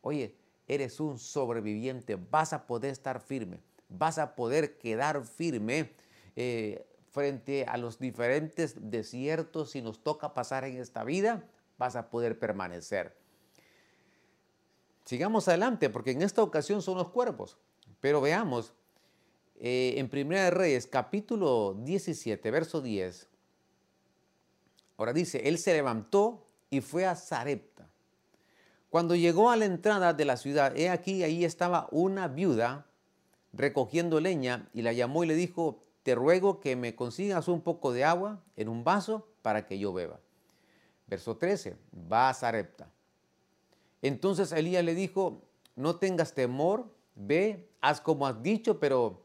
oye, 0.00 0.34
eres 0.66 0.98
un 0.98 1.18
sobreviviente, 1.18 2.16
vas 2.16 2.54
a 2.54 2.66
poder 2.66 2.90
estar 2.90 3.20
firme, 3.20 3.60
vas 3.90 4.16
a 4.16 4.34
poder 4.34 4.78
quedar 4.78 5.26
firme 5.26 5.92
eh, 6.36 6.86
frente 7.14 7.64
a 7.64 7.76
los 7.76 8.00
diferentes 8.00 8.90
desiertos. 8.90 9.70
Si 9.70 9.80
nos 9.80 10.02
toca 10.02 10.34
pasar 10.34 10.64
en 10.64 10.78
esta 10.78 11.04
vida, 11.04 11.48
vas 11.78 11.94
a 11.94 12.10
poder 12.10 12.40
permanecer. 12.40 13.16
Sigamos 15.04 15.46
adelante, 15.46 15.90
porque 15.90 16.10
en 16.10 16.22
esta 16.22 16.42
ocasión 16.42 16.82
son 16.82 16.98
los 16.98 17.10
cuerpos, 17.10 17.56
pero 18.00 18.20
veamos 18.20 18.74
eh, 19.60 19.94
en 19.96 20.08
Primera 20.08 20.44
de 20.44 20.50
Reyes, 20.50 20.88
capítulo 20.88 21.74
17, 21.84 22.50
verso 22.50 22.80
10. 22.80 23.28
Ahora 24.96 25.12
dice, 25.12 25.48
él 25.48 25.58
se 25.58 25.72
levantó 25.72 26.48
y 26.68 26.80
fue 26.80 27.06
a 27.06 27.14
Zarepta. 27.14 27.88
Cuando 28.90 29.14
llegó 29.14 29.50
a 29.50 29.56
la 29.56 29.66
entrada 29.66 30.14
de 30.14 30.24
la 30.24 30.36
ciudad, 30.36 30.76
he 30.76 30.90
aquí, 30.90 31.22
ahí 31.22 31.44
estaba 31.44 31.86
una 31.92 32.26
viuda 32.26 32.86
recogiendo 33.52 34.20
leña 34.20 34.68
y 34.72 34.82
la 34.82 34.92
llamó 34.92 35.22
y 35.22 35.28
le 35.28 35.36
dijo, 35.36 35.83
te 36.04 36.14
ruego 36.14 36.60
que 36.60 36.76
me 36.76 36.94
consigas 36.94 37.48
un 37.48 37.62
poco 37.62 37.92
de 37.92 38.04
agua 38.04 38.38
en 38.56 38.68
un 38.68 38.84
vaso 38.84 39.26
para 39.42 39.66
que 39.66 39.78
yo 39.78 39.92
beba. 39.92 40.20
Verso 41.06 41.38
13, 41.38 41.76
va 42.12 42.28
a 42.28 42.34
Zarepta. 42.34 42.90
Entonces 44.02 44.52
Elías 44.52 44.84
le 44.84 44.94
dijo, 44.94 45.42
no 45.76 45.96
tengas 45.96 46.34
temor, 46.34 46.94
ve, 47.14 47.70
haz 47.80 48.02
como 48.02 48.26
has 48.26 48.42
dicho, 48.42 48.78
pero 48.78 49.24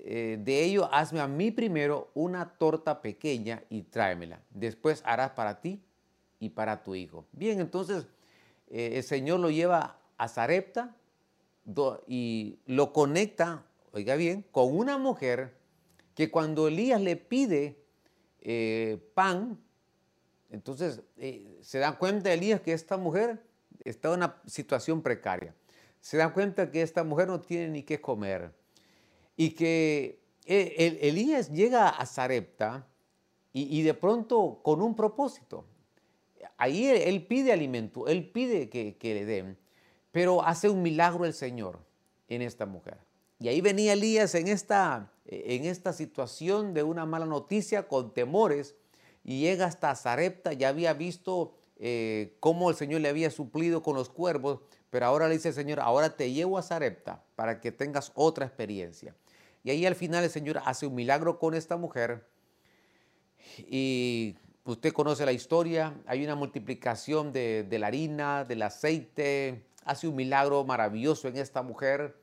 eh, 0.00 0.38
de 0.40 0.64
ello 0.64 0.92
hazme 0.92 1.20
a 1.20 1.28
mí 1.28 1.52
primero 1.52 2.10
una 2.14 2.58
torta 2.58 3.00
pequeña 3.00 3.62
y 3.70 3.82
tráemela. 3.82 4.42
Después 4.50 5.02
harás 5.06 5.30
para 5.30 5.60
ti 5.60 5.80
y 6.40 6.50
para 6.50 6.82
tu 6.82 6.96
hijo. 6.96 7.26
Bien, 7.30 7.60
entonces 7.60 8.08
eh, 8.70 8.94
el 8.94 9.04
Señor 9.04 9.38
lo 9.38 9.50
lleva 9.50 9.98
a 10.16 10.26
Zarepta 10.26 10.96
y 12.08 12.58
lo 12.66 12.92
conecta, 12.92 13.64
oiga 13.92 14.16
bien, 14.16 14.44
con 14.50 14.76
una 14.76 14.98
mujer 14.98 15.57
que 16.18 16.32
cuando 16.32 16.66
Elías 16.66 17.00
le 17.00 17.14
pide 17.14 17.78
eh, 18.40 18.98
pan, 19.14 19.56
entonces 20.50 21.00
se 21.60 21.78
da 21.78 21.96
cuenta 21.96 22.32
Elías 22.32 22.60
que 22.60 22.72
esta 22.72 22.96
mujer 22.96 23.40
está 23.84 24.08
en 24.08 24.14
una 24.14 24.42
situación 24.44 25.00
precaria. 25.00 25.54
Se 26.00 26.16
da 26.16 26.32
cuenta 26.32 26.72
que 26.72 26.82
esta 26.82 27.04
mujer 27.04 27.28
no 27.28 27.40
tiene 27.40 27.68
ni 27.68 27.84
qué 27.84 28.00
comer 28.00 28.52
y 29.36 29.50
que 29.50 30.20
eh, 30.44 30.98
Elías 31.02 31.52
llega 31.52 31.88
a 31.88 32.04
Zarepta 32.04 32.84
y, 33.52 33.82
de 33.82 33.94
pronto 33.94 34.60
con 34.64 34.82
un 34.82 34.96
propósito. 34.96 35.66
Ahí 36.56 36.84
él, 36.86 37.26
pide 37.28 37.52
alimento, 37.52 38.08
él 38.08 38.28
pide 38.28 38.68
que, 38.68 38.96
le 39.00 39.24
den, 39.24 39.56
pero 40.10 40.42
hace 40.42 40.68
un 40.68 40.82
milagro 40.82 41.24
el 41.24 41.32
Señor 41.32 41.78
en 42.26 42.42
esta 42.42 42.66
mujer. 42.66 43.07
Y 43.38 43.48
ahí 43.48 43.60
venía 43.60 43.92
Elías 43.92 44.34
en 44.34 44.48
esta, 44.48 45.12
en 45.26 45.64
esta 45.64 45.92
situación 45.92 46.74
de 46.74 46.82
una 46.82 47.06
mala 47.06 47.26
noticia, 47.26 47.86
con 47.86 48.12
temores, 48.12 48.74
y 49.24 49.40
llega 49.40 49.66
hasta 49.66 49.94
Zarepta, 49.94 50.52
ya 50.52 50.68
había 50.68 50.92
visto 50.94 51.54
eh, 51.78 52.36
cómo 52.40 52.70
el 52.70 52.76
Señor 52.76 53.00
le 53.00 53.08
había 53.08 53.30
suplido 53.30 53.82
con 53.82 53.94
los 53.94 54.08
cuervos, 54.08 54.60
pero 54.90 55.06
ahora 55.06 55.28
le 55.28 55.34
dice 55.34 55.48
el 55.48 55.54
Señor, 55.54 55.80
ahora 55.80 56.16
te 56.16 56.32
llevo 56.32 56.58
a 56.58 56.62
Zarepta 56.62 57.22
para 57.36 57.60
que 57.60 57.70
tengas 57.70 58.10
otra 58.14 58.46
experiencia. 58.46 59.14
Y 59.62 59.70
ahí 59.70 59.86
al 59.86 59.94
final 59.94 60.24
el 60.24 60.30
Señor 60.30 60.60
hace 60.64 60.86
un 60.86 60.94
milagro 60.94 61.38
con 61.38 61.54
esta 61.54 61.76
mujer. 61.76 62.26
Y 63.58 64.36
usted 64.64 64.92
conoce 64.92 65.24
la 65.24 65.32
historia, 65.32 65.94
hay 66.06 66.24
una 66.24 66.34
multiplicación 66.34 67.32
de, 67.32 67.66
la 67.78 67.86
harina, 67.88 68.44
del 68.44 68.62
aceite, 68.62 69.66
hace 69.84 70.08
un 70.08 70.16
milagro 70.16 70.64
maravilloso 70.64 71.28
en 71.28 71.36
esta 71.36 71.62
mujer. 71.62 72.16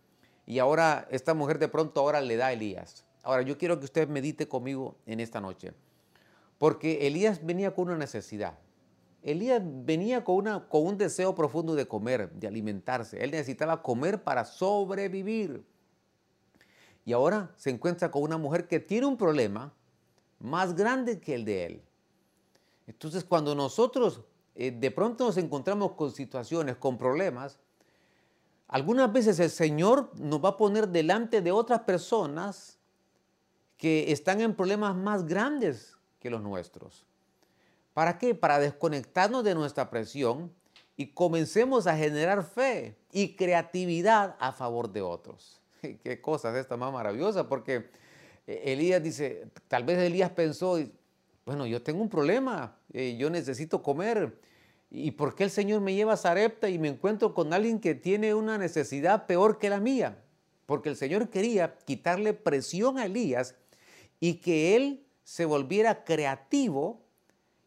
Y 0.45 0.59
ahora 0.59 1.07
esta 1.11 1.33
mujer 1.33 1.59
de 1.59 1.67
pronto 1.67 1.99
ahora 1.99 2.21
le 2.21 2.37
da 2.37 2.47
a 2.47 2.53
Elías. 2.53 3.05
Ahora 3.23 3.41
yo 3.41 3.57
quiero 3.57 3.79
que 3.79 3.85
usted 3.85 4.07
medite 4.07 4.47
conmigo 4.47 4.95
en 5.05 5.19
esta 5.19 5.41
noche. 5.41 5.73
Porque 6.57 7.07
Elías 7.07 7.45
venía 7.45 7.73
con 7.73 7.85
una 7.85 7.97
necesidad. 7.97 8.57
Elías 9.23 9.61
venía 9.63 10.23
con, 10.23 10.35
una, 10.35 10.69
con 10.69 10.85
un 10.85 10.97
deseo 10.97 11.33
profundo 11.33 11.73
de 11.73 11.87
comer, 11.87 12.31
de 12.31 12.47
alimentarse. 12.47 13.23
Él 13.23 13.31
necesitaba 13.31 13.81
comer 13.81 14.23
para 14.23 14.45
sobrevivir 14.45 15.65
y 17.05 17.13
ahora 17.13 17.51
se 17.55 17.69
encuentra 17.69 18.09
con 18.09 18.23
una 18.23 18.37
mujer 18.37 18.67
que 18.67 18.79
tiene 18.79 19.05
un 19.05 19.15
problema 19.15 19.71
más 20.39 20.75
grande 20.75 21.19
que 21.19 21.35
el 21.35 21.45
de 21.45 21.65
él. 21.65 21.81
Entonces 22.87 23.23
cuando 23.23 23.53
nosotros 23.53 24.21
eh, 24.55 24.71
de 24.71 24.91
pronto 24.91 25.25
nos 25.25 25.37
encontramos 25.37 25.93
con 25.93 26.11
situaciones, 26.11 26.75
con 26.75 26.97
problemas, 26.97 27.59
algunas 28.67 29.11
veces 29.11 29.39
el 29.39 29.49
Señor 29.49 30.11
nos 30.19 30.43
va 30.43 30.49
a 30.49 30.57
poner 30.57 30.89
delante 30.89 31.41
de 31.41 31.51
otras 31.51 31.81
personas 31.81 32.77
que 33.77 34.11
están 34.11 34.41
en 34.41 34.55
problemas 34.55 34.95
más 34.95 35.25
grandes 35.25 35.95
que 36.19 36.29
los 36.29 36.41
nuestros. 36.41 37.05
¿Para 37.93 38.17
qué? 38.17 38.35
Para 38.35 38.59
desconectarnos 38.59 39.43
de 39.43 39.55
nuestra 39.55 39.89
presión 39.89 40.51
y 40.97 41.07
comencemos 41.07 41.87
a 41.87 41.95
generar 41.95 42.43
fe 42.43 42.97
y 43.11 43.35
creatividad 43.35 44.35
a 44.39 44.51
favor 44.51 44.91
de 44.91 45.01
otros. 45.01 45.61
qué 46.03 46.21
cosas 46.21 46.55
esta 46.55 46.77
más 46.77 46.91
maravillosa, 46.91 47.47
porque 47.47 47.89
eh, 48.47 48.63
Elías 48.65 49.01
dice, 49.01 49.47
tal 49.67 49.83
vez 49.83 49.99
Elías 49.99 50.31
pensó, 50.31 50.79
bueno, 51.45 51.65
yo 51.65 51.81
tengo 51.81 52.01
un 52.01 52.09
problema, 52.09 52.77
eh, 52.93 53.15
yo 53.17 53.29
necesito 53.29 53.81
comer. 53.81 54.39
¿Y 54.97 55.11
por 55.11 55.35
qué 55.35 55.43
el 55.43 55.51
Señor 55.51 55.81
me 55.81 55.93
lleva 55.93 56.13
a 56.13 56.17
Sarepta 56.17 56.69
y 56.69 56.79
me 56.79 56.87
encuentro 56.87 57.33
con 57.33 57.51
alguien 57.51 57.81
que 57.81 57.95
tiene 57.95 58.33
una 58.33 58.57
necesidad 58.57 59.25
peor 59.25 59.59
que 59.59 59.69
la 59.69 59.81
mía? 59.81 60.23
Porque 60.65 60.87
el 60.87 60.95
Señor 60.95 61.29
quería 61.29 61.77
quitarle 61.79 62.33
presión 62.33 62.97
a 62.97 63.05
Elías 63.05 63.55
y 64.21 64.35
que 64.35 64.77
él 64.77 65.05
se 65.25 65.43
volviera 65.43 66.05
creativo 66.05 67.01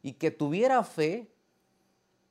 y 0.00 0.14
que 0.14 0.30
tuviera 0.30 0.82
fe 0.82 1.30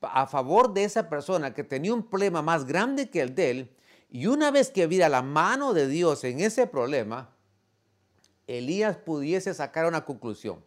a 0.02 0.26
favor 0.26 0.74
de 0.74 0.84
esa 0.86 1.10
persona 1.10 1.54
que 1.54 1.64
tenía 1.64 1.94
un 1.94 2.02
problema 2.02 2.42
más 2.42 2.66
grande 2.66 3.12
que 3.12 3.22
el 3.22 3.36
de 3.36 3.52
él 3.52 3.76
y 4.10 4.26
una 4.26 4.50
vez 4.50 4.72
que 4.72 4.88
viera 4.88 5.10
la 5.10 5.22
mano 5.22 5.76
de 5.76 5.88
Dios 5.88 6.24
en 6.24 6.40
ese 6.40 6.66
problema, 6.66 7.36
Elías 8.48 8.98
pudiese 8.98 9.54
sacar 9.54 9.86
una 9.86 10.06
conclusión. 10.06 10.66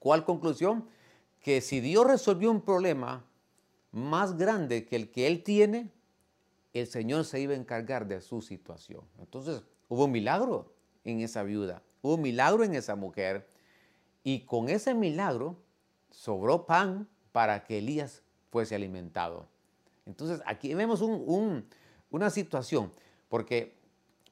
¿Cuál 0.00 0.24
conclusión? 0.24 0.88
Que 1.40 1.60
si 1.60 1.80
Dios 1.80 2.06
resolvió 2.06 2.50
un 2.50 2.60
problema 2.60 3.24
más 3.92 4.36
grande 4.36 4.86
que 4.86 4.96
el 4.96 5.10
que 5.10 5.26
él 5.26 5.42
tiene, 5.42 5.90
el 6.72 6.86
Señor 6.86 7.24
se 7.24 7.40
iba 7.40 7.54
a 7.54 7.56
encargar 7.56 8.06
de 8.06 8.20
su 8.20 8.40
situación. 8.40 9.02
Entonces 9.18 9.62
hubo 9.88 10.04
un 10.04 10.12
milagro 10.12 10.72
en 11.04 11.20
esa 11.20 11.42
viuda, 11.42 11.82
hubo 12.02 12.14
un 12.14 12.22
milagro 12.22 12.62
en 12.62 12.74
esa 12.74 12.94
mujer, 12.94 13.48
y 14.22 14.40
con 14.40 14.68
ese 14.68 14.94
milagro 14.94 15.56
sobró 16.10 16.66
pan 16.66 17.08
para 17.32 17.64
que 17.64 17.78
Elías 17.78 18.22
fuese 18.50 18.74
alimentado. 18.74 19.48
Entonces 20.06 20.42
aquí 20.46 20.74
vemos 20.74 21.00
un, 21.00 21.66
una 22.10 22.30
situación, 22.30 22.92
porque 23.28 23.78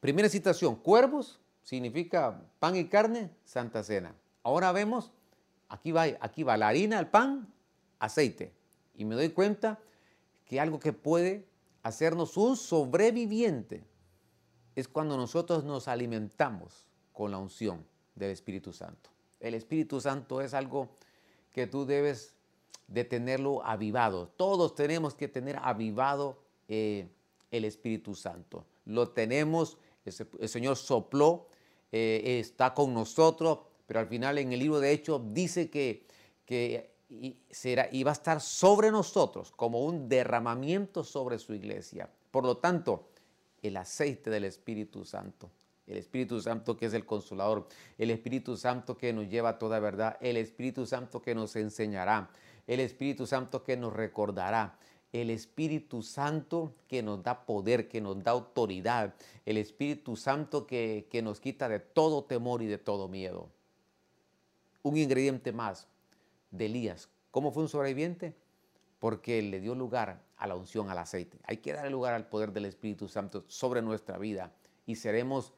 primera 0.00 0.28
situación, 0.28 0.76
cuervos 0.76 1.40
significa 1.62 2.42
pan 2.58 2.76
y 2.76 2.84
carne, 2.86 3.30
santa 3.44 3.82
cena. 3.82 4.14
Ahora 4.42 4.72
vemos, 4.72 5.12
aquí 5.68 5.92
va, 5.92 6.04
aquí 6.20 6.42
va 6.42 6.56
la 6.56 6.68
harina, 6.68 6.98
el 6.98 7.08
pan, 7.08 7.52
aceite. 7.98 8.52
Y 8.94 9.04
me 9.04 9.14
doy 9.14 9.30
cuenta 9.30 9.78
que 10.44 10.60
algo 10.60 10.78
que 10.78 10.92
puede 10.92 11.46
hacernos 11.82 12.36
un 12.36 12.56
sobreviviente 12.56 13.84
es 14.74 14.88
cuando 14.88 15.16
nosotros 15.16 15.64
nos 15.64 15.88
alimentamos 15.88 16.88
con 17.12 17.30
la 17.30 17.38
unción 17.38 17.84
del 18.14 18.30
Espíritu 18.30 18.72
Santo. 18.72 19.10
El 19.40 19.54
Espíritu 19.54 20.00
Santo 20.00 20.40
es 20.40 20.54
algo 20.54 20.88
que 21.52 21.66
tú 21.66 21.84
debes 21.84 22.34
de 22.86 23.04
tenerlo 23.04 23.64
avivado. 23.64 24.28
Todos 24.36 24.74
tenemos 24.74 25.14
que 25.14 25.28
tener 25.28 25.58
avivado 25.62 26.38
eh, 26.68 27.08
el 27.50 27.64
Espíritu 27.64 28.14
Santo. 28.14 28.66
Lo 28.84 29.10
tenemos, 29.10 29.78
el 30.04 30.48
Señor 30.48 30.76
sopló, 30.76 31.48
eh, 31.92 32.38
está 32.40 32.74
con 32.74 32.94
nosotros, 32.94 33.60
pero 33.88 33.98
al 33.98 34.06
final 34.06 34.38
en 34.38 34.52
el 34.52 34.60
libro 34.60 34.78
de 34.78 34.92
Hechos 34.92 35.20
dice 35.32 35.68
que, 35.70 36.06
que 36.44 36.92
será, 37.50 37.88
iba 37.90 38.12
a 38.12 38.12
estar 38.12 38.40
sobre 38.40 38.92
nosotros 38.92 39.50
como 39.50 39.84
un 39.84 40.08
derramamiento 40.08 41.02
sobre 41.02 41.40
su 41.40 41.54
iglesia. 41.54 42.08
Por 42.30 42.44
lo 42.44 42.58
tanto, 42.58 43.08
el 43.62 43.76
aceite 43.76 44.30
del 44.30 44.44
Espíritu 44.44 45.04
Santo 45.04 45.50
el 45.88 45.96
Espíritu 45.96 46.40
Santo 46.40 46.76
que 46.76 46.86
es 46.86 46.94
el 46.94 47.06
consolador, 47.06 47.66
el 47.96 48.10
Espíritu 48.10 48.56
Santo 48.56 48.96
que 48.96 49.12
nos 49.12 49.28
lleva 49.28 49.50
a 49.50 49.58
toda 49.58 49.80
verdad, 49.80 50.18
el 50.20 50.36
Espíritu 50.36 50.86
Santo 50.86 51.22
que 51.22 51.34
nos 51.34 51.56
enseñará, 51.56 52.30
el 52.66 52.80
Espíritu 52.80 53.26
Santo 53.26 53.64
que 53.64 53.76
nos 53.76 53.94
recordará, 53.94 54.78
el 55.12 55.30
Espíritu 55.30 56.02
Santo 56.02 56.74
que 56.86 57.02
nos 57.02 57.22
da 57.22 57.46
poder, 57.46 57.88
que 57.88 58.02
nos 58.02 58.22
da 58.22 58.32
autoridad, 58.32 59.14
el 59.46 59.56
Espíritu 59.56 60.16
Santo 60.16 60.66
que, 60.66 61.08
que 61.10 61.22
nos 61.22 61.40
quita 61.40 61.68
de 61.68 61.80
todo 61.80 62.24
temor 62.24 62.60
y 62.60 62.66
de 62.66 62.76
todo 62.76 63.08
miedo. 63.08 63.48
Un 64.82 64.96
ingrediente 64.96 65.52
más 65.52 65.88
de 66.50 66.66
Elías. 66.66 67.08
¿Cómo 67.30 67.52
fue 67.52 67.62
un 67.62 67.68
sobreviviente? 67.68 68.34
Porque 68.98 69.42
le 69.42 69.60
dio 69.60 69.74
lugar 69.74 70.22
a 70.36 70.46
la 70.46 70.56
unción, 70.56 70.90
al 70.90 70.98
aceite. 70.98 71.38
Hay 71.44 71.58
que 71.58 71.72
darle 71.72 71.90
lugar 71.90 72.14
al 72.14 72.28
poder 72.28 72.52
del 72.52 72.64
Espíritu 72.64 73.08
Santo 73.08 73.44
sobre 73.48 73.82
nuestra 73.82 74.18
vida 74.18 74.52
y 74.86 74.96
seremos 74.96 75.52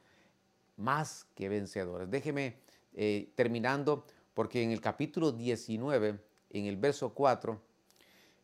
más 0.77 1.25
que 1.35 1.49
vencedores. 1.49 2.09
Déjeme 2.09 2.57
eh, 2.93 3.31
terminando, 3.35 4.05
porque 4.33 4.63
en 4.63 4.71
el 4.71 4.81
capítulo 4.81 5.31
19, 5.31 6.19
en 6.49 6.65
el 6.65 6.77
verso 6.77 7.13
4, 7.13 7.61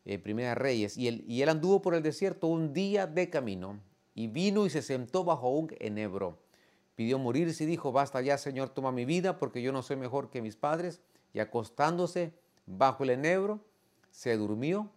eh, 0.04 0.18
Primera 0.18 0.54
Reyes, 0.54 0.96
y 0.96 1.24
y 1.26 1.42
él 1.42 1.48
anduvo 1.48 1.82
por 1.82 1.94
el 1.94 2.02
desierto 2.02 2.46
un 2.46 2.72
día 2.72 3.06
de 3.06 3.28
camino, 3.28 3.80
y 4.18 4.26
vino 4.26 4.66
y 4.66 4.70
se 4.70 4.82
sentó 4.82 5.22
bajo 5.22 5.48
un 5.48 5.72
enebro. 5.78 6.38
Pidió 6.98 7.16
morirse 7.20 7.62
y 7.62 7.68
dijo, 7.68 7.92
basta 7.92 8.20
ya, 8.20 8.36
Señor, 8.38 8.70
toma 8.70 8.90
mi 8.90 9.04
vida, 9.04 9.38
porque 9.38 9.62
yo 9.62 9.70
no 9.70 9.84
soy 9.84 9.94
mejor 9.94 10.30
que 10.30 10.42
mis 10.42 10.56
padres. 10.56 11.00
Y 11.32 11.38
acostándose 11.38 12.34
bajo 12.66 13.04
el 13.04 13.10
enebro, 13.10 13.60
se 14.10 14.36
durmió. 14.36 14.90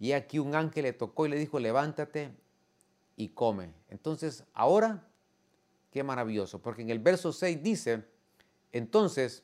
Y 0.00 0.12
aquí 0.12 0.38
un 0.38 0.54
ángel 0.54 0.84
le 0.84 0.94
tocó 0.94 1.26
y 1.26 1.28
le 1.28 1.36
dijo, 1.36 1.58
levántate 1.58 2.30
y 3.16 3.28
come. 3.28 3.74
Entonces, 3.90 4.44
ahora 4.54 5.04
Qué 5.90 6.02
maravilloso, 6.02 6.60
porque 6.60 6.82
en 6.82 6.90
el 6.90 6.98
verso 6.98 7.32
6 7.32 7.62
dice, 7.62 8.04
entonces 8.72 9.42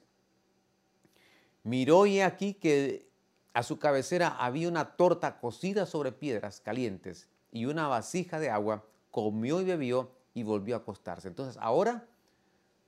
miró 1.62 2.04
y 2.06 2.20
aquí 2.20 2.54
que 2.54 3.08
a 3.54 3.62
su 3.62 3.78
cabecera 3.78 4.28
había 4.28 4.68
una 4.68 4.96
torta 4.96 5.40
cocida 5.40 5.86
sobre 5.86 6.12
piedras 6.12 6.60
calientes 6.60 7.28
y 7.50 7.64
una 7.64 7.88
vasija 7.88 8.40
de 8.40 8.50
agua, 8.50 8.84
comió 9.10 9.60
y 9.60 9.64
bebió 9.64 10.10
y 10.34 10.42
volvió 10.42 10.74
a 10.74 10.78
acostarse. 10.78 11.28
Entonces 11.28 11.56
ahora 11.60 12.06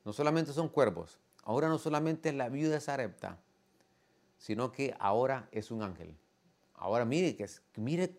no 0.05 0.13
solamente 0.13 0.53
son 0.53 0.69
cuervos, 0.69 1.19
ahora 1.45 1.69
no 1.69 1.79
solamente 1.79 2.29
es 2.29 2.35
la 2.35 2.49
viuda 2.49 2.81
Sarepta, 2.81 3.39
sino 4.37 4.73
que 4.73 4.95
ahora 4.99 5.49
es 5.53 5.71
un 5.71 5.83
ángel. 5.83 6.17
Ahora 6.75 7.05
mire, 7.05 7.37
que, 7.37 7.49
mire 7.77 8.15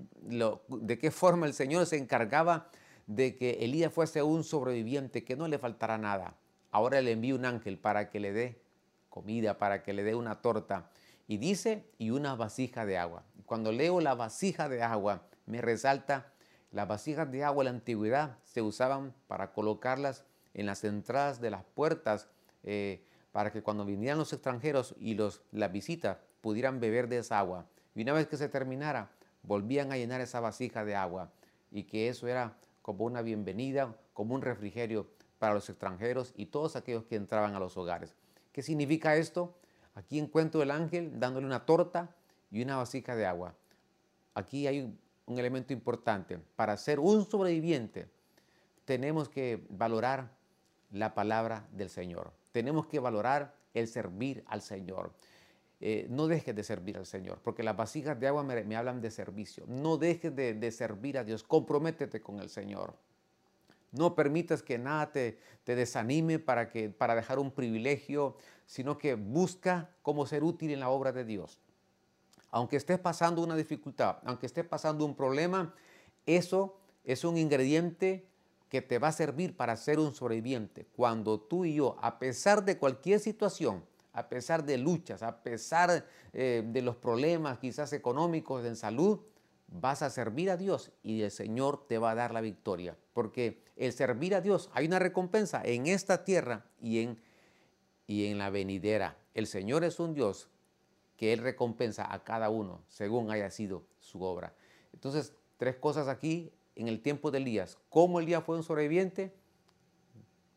de 0.70 0.98
qué 0.98 1.12
forma 1.12 1.46
el 1.46 1.54
Señor 1.54 1.86
se 1.86 1.98
encargaba 1.98 2.70
de 3.06 3.36
que 3.36 3.60
Elías 3.62 3.94
fuese 3.94 4.24
un 4.24 4.44
sobreviviente, 4.44 5.24
que 5.24 5.36
no 5.36 5.48
le 5.48 5.60
faltará 5.60 5.98
nada. 5.98 6.36
Ahora 6.72 7.02
le 7.02 7.12
envía 7.12 7.36
un 7.36 7.46
ángel 7.46 7.78
para 7.78 8.10
que 8.10 8.20
le 8.20 8.34
dé 8.34 8.62
comida, 9.10 9.58
para 9.58 9.84
que 9.84 9.94
le 9.94 10.04
dé 10.04 10.16
una 10.16 10.42
torta. 10.42 10.90
Y 11.28 11.38
dice, 11.38 11.86
y 11.98 12.10
una 12.10 12.36
vasija 12.36 12.86
de 12.86 12.98
agua. 12.98 13.24
Cuando 13.46 13.72
leo 13.72 14.02
la 14.02 14.16
vasija 14.16 14.68
de 14.70 14.84
agua, 14.84 15.24
me 15.46 15.62
resalta, 15.62 16.34
las 16.78 16.88
vasijas 16.88 17.32
de 17.32 17.44
agua 17.44 17.63
en 17.63 17.66
la 17.66 17.72
antigüedad 17.72 18.38
se 18.44 18.62
usaban 18.62 19.12
para 19.26 19.52
colocarlas 19.52 20.26
en 20.54 20.68
las 20.68 20.84
entradas 20.84 21.42
de 21.42 21.50
las 21.50 21.63
puertas, 21.63 22.28
eh, 22.62 23.04
para 23.32 23.52
que 23.52 23.63
cuando 23.63 23.84
vinieran 23.84 24.20
los 24.20 24.32
extranjeros 24.32 24.94
y 25.00 25.16
los, 25.16 25.42
las 25.52 25.72
visitas 25.72 26.20
pudieran 26.40 26.80
beber 26.80 27.10
de 27.10 27.18
esa 27.18 27.40
agua. 27.40 27.66
Y 27.96 28.04
una 28.04 28.13
vez 28.13 28.28
que 28.28 28.38
se 28.38 28.48
terminara, 28.48 29.10
volvían 29.42 29.92
a 29.92 29.98
llenar 29.98 30.22
esa 30.22 30.40
vasija 30.40 30.86
de 30.86 30.96
agua. 30.96 31.32
Y 31.72 31.86
que 31.86 32.10
eso 32.10 32.28
era 32.28 32.56
como 32.84 33.06
una 33.06 33.24
bienvenida, 33.24 33.96
como 34.13 34.36
un 34.36 34.44
refrigerio 34.44 35.08
para 35.40 35.56
los 35.56 35.68
extranjeros 35.72 36.32
y 36.36 36.46
todos 36.46 36.76
aquellos 36.76 37.06
que 37.06 37.16
entraban 37.16 37.56
a 37.56 37.60
los 37.60 37.76
hogares. 37.76 38.13
¿Qué 38.52 38.62
significa 38.62 39.16
esto? 39.16 39.58
Aquí 39.96 40.20
encuentro 40.20 40.62
el 40.62 40.70
ángel 40.70 41.20
dándole 41.20 41.48
una 41.48 41.66
torta 41.66 42.16
y 42.52 42.62
una 42.62 42.78
vasija 42.78 43.16
de 43.16 43.26
agua. 43.26 43.56
Aquí 44.36 44.68
hay 44.68 44.96
un 45.28 45.38
elemento 45.38 45.74
importante. 45.74 46.40
Para 46.56 46.76
ser 46.78 47.00
un 47.00 47.26
sobreviviente 47.30 48.10
tenemos 48.86 49.30
que 49.30 49.66
valorar 49.70 50.32
la 50.92 51.13
palabra 51.13 51.68
del 51.72 51.90
Señor. 51.90 52.32
Tenemos 52.52 52.88
que 52.88 53.00
valorar 53.00 53.54
el 53.74 53.88
servir 53.88 54.44
al 54.48 54.62
Señor. 54.62 55.12
Eh, 55.80 56.08
no 56.10 56.28
dejes 56.28 56.56
de 56.56 56.63
servir 56.63 56.98
al 56.98 57.06
Señor, 57.06 57.40
porque 57.44 57.62
las 57.62 57.78
vasijas 57.78 58.20
de 58.20 58.28
agua 58.28 58.44
me, 58.44 58.76
hablan 58.76 59.02
de 59.02 59.12
servicio. 59.12 59.66
No 59.68 59.98
dejes 59.98 60.36
de, 60.36 60.72
servir 60.72 61.18
a 61.20 61.24
Dios, 61.24 61.44
comprométete 61.44 62.22
con 62.22 62.40
el 62.40 62.50
Señor. 62.50 62.96
No 63.92 64.16
permitas 64.16 64.63
que 64.63 64.80
nada 64.80 65.12
te, 65.12 65.38
desanime 65.66 66.40
para 66.40 67.16
dejar 67.16 67.38
un 67.38 67.52
privilegio, 67.52 68.38
sino 68.66 68.98
que 68.98 69.16
busca 69.16 69.90
cómo 70.02 70.26
ser 70.26 70.44
útil 70.44 70.72
en 70.72 70.80
la 70.80 70.90
obra 70.90 71.12
de 71.12 71.26
Dios. 71.26 71.60
Aunque 72.52 72.78
estés 72.78 73.00
pasando 73.00 73.44
una 73.44 73.56
dificultad, 73.56 74.18
aunque 74.26 74.46
estés 74.46 74.66
pasando 74.66 75.06
un 75.06 75.16
problema, 75.16 75.74
eso 76.26 76.78
es 77.04 77.24
un 77.24 77.38
ingrediente 77.38 78.28
que 78.70 78.82
te 78.82 79.00
va 79.00 79.10
a 79.10 79.14
servir 79.14 79.56
para 79.56 79.76
ser 79.78 80.00
un 80.00 80.14
sobreviviente. 80.14 80.86
Cuando 80.96 81.40
tú 81.40 81.66
y 81.66 81.76
yo, 81.76 81.98
a 82.02 82.20
pesar 82.20 82.66
de 82.66 82.78
cualquier 82.78 83.20
situación, 83.20 83.84
a 84.14 84.28
pesar 84.30 84.66
de 84.66 84.78
luchas, 84.78 85.24
a 85.24 85.44
pesar 85.44 86.06
eh, 86.34 86.64
de 86.66 86.82
los 86.82 86.96
problemas 86.96 87.60
quizás 87.60 87.94
económicos 87.94 88.66
en 88.66 88.76
salud, 88.76 89.20
vas 89.68 90.02
a 90.02 90.10
servir 90.10 90.50
a 90.50 90.58
Dios 90.58 90.92
y 91.04 91.22
el 91.22 91.32
Señor 91.32 91.86
te 91.88 91.98
va 91.98 92.12
a 92.12 92.16
dar 92.16 92.34
la 92.34 92.42
victoria. 92.42 92.98
Porque 93.14 93.64
el 93.76 93.94
servir 93.94 94.36
a 94.36 94.42
Dios, 94.42 94.70
hay 94.74 94.88
una 94.88 95.00
recompensa 95.00 95.62
en 95.64 95.88
esta 95.88 96.26
tierra 96.26 96.66
y 96.82 97.04
en, 97.04 97.20
y 98.06 98.26
en 98.26 98.38
la 98.38 98.50
venidera. 98.50 99.18
El 99.34 99.48
Señor 99.48 99.84
es 99.84 100.00
un 100.00 100.14
Dios 100.14 100.50
que 101.18 101.34
Él 101.34 101.40
recompensa 101.40 102.12
a 102.14 102.24
cada 102.24 102.50
uno 102.50 102.82
según 102.88 103.32
haya 103.32 103.50
sido 103.50 103.84
su 104.00 104.22
obra. 104.22 104.54
Entonces, 104.94 105.34
tres 105.58 105.76
cosas 105.76 106.08
aquí 106.08 106.54
en 106.76 106.88
el 106.88 107.02
tiempo 107.02 107.32
de 107.32 107.40
Elías. 107.40 107.78
¿Cómo 107.90 108.20
Elías 108.20 108.44
fue 108.44 108.56
un 108.56 108.64
sobreviviente? 108.64 109.34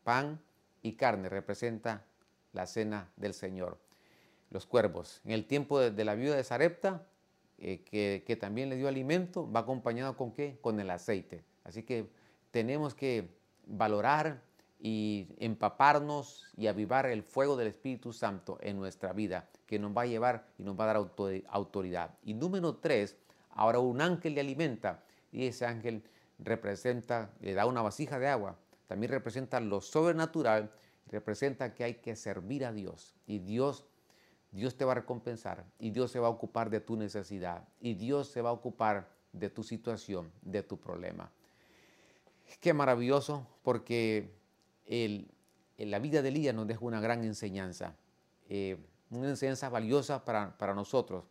Pan 0.03 0.39
y 0.81 0.93
carne 0.93 1.29
representa 1.29 2.05
la 2.53 2.67
cena 2.67 3.11
del 3.15 3.33
Señor. 3.33 3.79
Los 4.49 4.65
cuervos. 4.65 5.21
En 5.25 5.31
el 5.31 5.45
tiempo 5.45 5.79
de, 5.79 6.05
la 6.05 6.15
viuda 6.15 6.35
de 6.35 6.43
Sarepta, 6.43 7.07
eh, 7.57 7.83
que, 7.83 8.35
también 8.35 8.69
le 8.69 8.75
dio 8.75 8.87
alimento, 8.87 9.49
va 9.51 9.61
acompañado 9.61 10.17
con 10.17 10.31
qué? 10.31 10.57
Con 10.61 10.79
el 10.79 10.89
aceite. 10.89 11.43
Así 11.63 11.83
que 11.83 12.09
tenemos 12.51 12.93
que 12.93 13.29
valorar 13.65 14.41
y 14.81 15.27
empaparnos 15.37 16.47
y 16.57 16.67
avivar 16.67 17.05
el 17.05 17.23
fuego 17.23 17.55
del 17.55 17.67
Espíritu 17.67 18.11
Santo 18.11 18.57
en 18.61 18.77
nuestra 18.77 19.13
vida, 19.13 19.47
que 19.67 19.79
nos 19.79 19.95
va 19.95 20.01
a 20.01 20.07
llevar 20.07 20.47
y 20.57 20.63
nos 20.63 20.77
va 20.77 20.85
a 20.85 20.87
dar 20.87 21.09
autoridad. 21.49 22.17
Y 22.23 22.33
número 22.33 22.75
tres, 22.75 23.15
ahora 23.51 23.79
un 23.79 24.01
ángel 24.01 24.35
le 24.35 24.41
alimenta. 24.41 25.03
Y 25.31 25.45
ese 25.45 25.65
ángel 25.65 26.03
representa, 26.39 27.29
le 27.39 27.53
da 27.53 27.65
una 27.65 27.81
vasija 27.81 28.19
de 28.19 28.27
agua, 28.27 28.57
también 28.87 29.11
representa 29.11 29.59
lo 29.59 29.79
sobrenatural 29.79 30.71
representa 31.07 31.73
que 31.73 31.83
hay 31.83 31.95
que 31.95 32.15
servir 32.15 32.65
a 32.65 32.71
Dios. 32.71 33.15
Y 33.27 33.39
Dios 33.39 33.85
Dios 34.51 34.75
te 34.75 34.83
va 34.83 34.91
a 34.91 34.95
recompensar. 34.95 35.65
Y 35.79 35.91
Dios 35.91 36.11
se 36.11 36.19
va 36.19 36.27
a 36.27 36.31
ocupar 36.31 36.69
de 36.69 36.81
tu 36.81 36.97
necesidad. 36.97 37.67
Y 37.79 37.93
Dios 37.93 38.29
se 38.29 38.41
va 38.41 38.49
a 38.49 38.53
ocupar 38.53 39.09
de 39.31 39.49
tu 39.49 39.63
situación, 39.63 40.31
de 40.41 40.61
tu 40.61 40.77
problema. 40.77 41.31
Qué 42.59 42.73
maravilloso 42.73 43.47
porque 43.63 44.29
el, 44.85 45.27
la 45.77 45.99
vida 45.99 46.21
de 46.21 46.29
Elías 46.29 46.55
nos 46.55 46.67
deja 46.67 46.85
una 46.85 46.99
gran 46.99 47.23
enseñanza, 47.23 47.95
eh, 48.49 48.77
una 49.09 49.29
enseñanza 49.29 49.69
valiosa 49.69 50.23
para, 50.25 50.57
para 50.57 50.73
nosotros. 50.73 51.25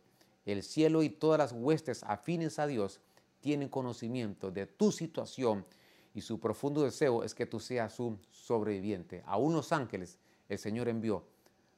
El 0.45 0.63
cielo 0.63 1.03
y 1.03 1.09
todas 1.09 1.37
las 1.37 1.51
huestes 1.51 2.03
afines 2.03 2.59
a 2.59 2.67
Dios 2.67 2.99
tienen 3.39 3.69
conocimiento 3.69 4.51
de 4.51 4.65
tu 4.65 4.91
situación 4.91 5.65
y 6.13 6.21
su 6.21 6.39
profundo 6.39 6.83
deseo 6.83 7.23
es 7.23 7.33
que 7.33 7.45
tú 7.45 7.59
seas 7.59 7.99
un 7.99 8.19
sobreviviente. 8.29 9.23
A 9.25 9.37
unos 9.37 9.71
ángeles 9.71 10.17
el 10.49 10.59
Señor 10.59 10.89
envió 10.89 11.23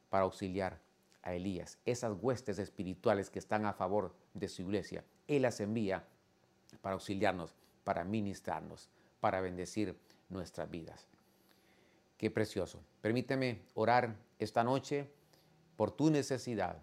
para 0.09 0.23
auxiliar 0.23 0.79
a 1.21 1.33
Elías. 1.33 1.77
Esas 1.85 2.15
huestes 2.19 2.59
espirituales 2.59 3.29
que 3.29 3.39
están 3.39 3.65
a 3.65 3.73
favor 3.73 4.13
de 4.33 4.47
su 4.47 4.61
iglesia, 4.61 5.03
Él 5.27 5.43
las 5.43 5.59
envía 5.59 6.05
para 6.81 6.93
auxiliarnos, 6.93 7.53
para 7.83 8.03
ministrarnos, 8.03 8.89
para 9.19 9.41
bendecir 9.41 9.97
nuestras 10.29 10.69
vidas. 10.69 11.07
Qué 12.17 12.31
precioso. 12.31 12.81
Permíteme 13.01 13.61
orar 13.73 14.15
esta 14.39 14.63
noche 14.63 15.09
por 15.75 15.91
tu 15.91 16.09
necesidad. 16.09 16.77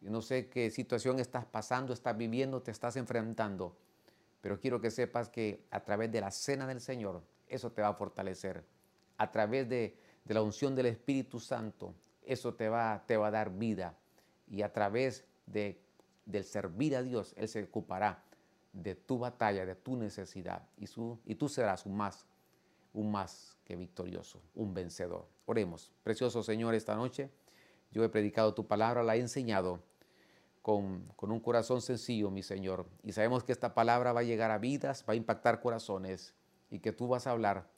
no 0.00 0.20
sé 0.20 0.48
qué 0.48 0.70
situación 0.70 1.18
estás 1.18 1.46
pasando, 1.46 1.92
estás 1.92 2.16
viviendo, 2.16 2.60
te 2.60 2.70
estás 2.70 2.96
enfrentando, 2.96 3.74
pero 4.42 4.60
quiero 4.60 4.78
que 4.80 4.90
sepas 4.90 5.30
que 5.30 5.64
a 5.70 5.80
través 5.80 6.12
de 6.12 6.20
la 6.20 6.30
cena 6.30 6.66
del 6.66 6.82
Señor, 6.82 7.22
eso 7.48 7.72
te 7.72 7.80
va 7.80 7.88
a 7.88 7.94
fortalecer. 7.94 8.62
A 9.16 9.30
través 9.30 9.68
de, 9.68 9.96
la 10.26 10.42
unción 10.42 10.74
del 10.74 10.86
Espíritu 10.86 11.40
Santo, 11.40 11.94
eso 12.22 12.54
te 12.54 12.68
va, 12.68 13.04
te 13.06 13.16
va 13.16 13.28
a 13.28 13.30
dar 13.30 13.50
vida. 13.50 13.96
Y 14.46 14.60
a 14.60 14.72
través 14.72 15.24
de, 15.46 15.80
del 16.26 16.44
servir 16.44 16.96
a 16.96 17.02
Dios, 17.02 17.32
Él 17.38 17.48
se 17.48 17.62
ocupará 17.62 18.22
de 18.74 18.94
tu 18.96 19.18
batalla, 19.18 19.64
de 19.64 19.76
tu 19.76 19.96
necesidad. 19.96 20.68
Y, 20.76 21.34
tú 21.36 21.48
serás 21.48 21.86
más, 21.86 22.26
un 22.94 23.12
más 23.12 23.56
que 23.64 23.76
victorioso, 23.76 24.40
un 24.54 24.72
vencedor. 24.72 25.26
Oremos. 25.44 25.92
Precioso 26.02 26.42
Señor, 26.42 26.74
esta 26.74 26.96
noche 26.96 27.30
yo 27.90 28.02
he 28.02 28.08
predicado 28.08 28.54
tu 28.54 28.66
palabra, 28.66 29.02
la 29.02 29.16
he 29.16 29.20
enseñado 29.20 29.80
con, 30.62 31.12
un 31.20 31.40
corazón 31.40 31.82
sencillo, 31.82 32.30
mi 32.30 32.42
Señor. 32.42 32.86
Y 33.02 33.12
sabemos 33.12 33.44
que 33.44 33.52
esta 33.52 33.74
palabra 33.74 34.12
va 34.12 34.20
a 34.20 34.24
llegar 34.24 34.50
a 34.50 34.58
vidas, 34.58 35.04
va 35.08 35.12
a 35.12 35.16
impactar 35.16 35.60
corazones 35.60 36.34
y 36.70 36.78
que 36.78 36.92
tú 36.92 37.06
vas 37.06 37.26
a 37.26 37.32
hablar 37.32 37.68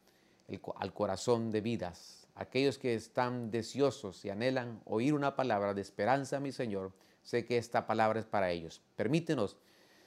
al 0.76 0.94
corazón 0.94 1.50
de 1.50 1.60
vidas. 1.60 2.28
Aquellos 2.34 2.78
que 2.78 2.94
están 2.94 3.50
deseosos 3.50 4.24
y 4.24 4.30
anhelan 4.30 4.80
oír 4.84 5.14
una 5.14 5.34
palabra 5.34 5.74
de 5.74 5.82
esperanza, 5.82 6.38
mi 6.38 6.52
Señor, 6.52 6.92
sé 7.22 7.44
que 7.44 7.58
esta 7.58 7.86
palabra 7.86 8.20
es 8.20 8.26
para 8.26 8.50
ellos. 8.50 8.80
Permítenos 8.94 9.56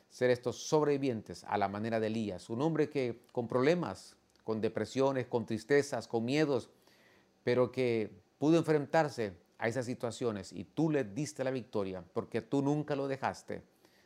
ser 0.09 0.29
estos 0.29 0.67
sobrevivientes 0.67 1.43
a 1.43 1.57
la 1.57 1.67
manera 1.67 1.99
de 1.99 2.07
Elías, 2.07 2.49
un 2.49 2.61
hombre 2.61 2.89
que 2.89 3.21
con 3.31 3.47
problemas, 3.47 4.15
con 4.49 4.61
depresiones, 4.61 5.27
con 5.27 5.45
tristezas, 5.45 6.07
con 6.07 6.25
miedos, 6.25 6.71
pero 7.43 7.71
que 7.71 8.09
pudo 8.39 8.57
enfrentarse 8.57 9.37
a 9.59 9.67
esas 9.67 9.85
situaciones 9.85 10.51
y 10.51 10.63
tú 10.63 10.89
le 10.89 11.03
diste 11.03 11.43
la 11.43 11.51
victoria 11.51 12.03
porque 12.13 12.41
tú 12.41 12.63
nunca 12.63 12.95
lo 12.95 13.07
dejaste 13.07 13.61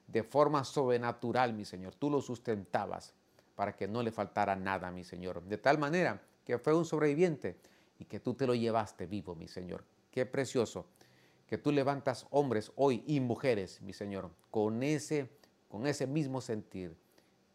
de 0.05 0.21
forma 0.21 0.65
sobrenatural, 0.65 1.53
mi 1.53 1.63
Señor. 1.63 1.95
Tú 1.95 2.09
lo 2.09 2.19
sustentabas 2.19 3.13
para 3.55 3.73
que 3.77 3.87
no 3.87 4.03
le 4.03 4.11
faltara 4.11 4.53
nada, 4.57 4.91
mi 4.91 5.05
Señor. 5.05 5.41
De 5.43 5.57
tal 5.57 5.77
manera 5.77 6.21
que 6.43 6.57
fue 6.57 6.75
un 6.75 6.83
sobreviviente 6.83 7.55
y 7.97 8.03
que 8.03 8.19
tú 8.19 8.33
te 8.33 8.45
lo 8.45 8.53
llevaste 8.53 9.05
vivo, 9.05 9.35
mi 9.35 9.47
Señor. 9.47 9.85
Qué 10.11 10.25
precioso 10.25 10.87
que 11.47 11.57
tú 11.57 11.71
levantas 11.71 12.27
hombres 12.31 12.69
hoy 12.75 13.01
y 13.07 13.21
mujeres, 13.21 13.81
mi 13.81 13.93
Señor, 13.93 14.29
con 14.51 14.83
ese 14.83 15.29
con 15.69 15.87
ese 15.87 16.05
mismo 16.05 16.41
sentir 16.41 16.97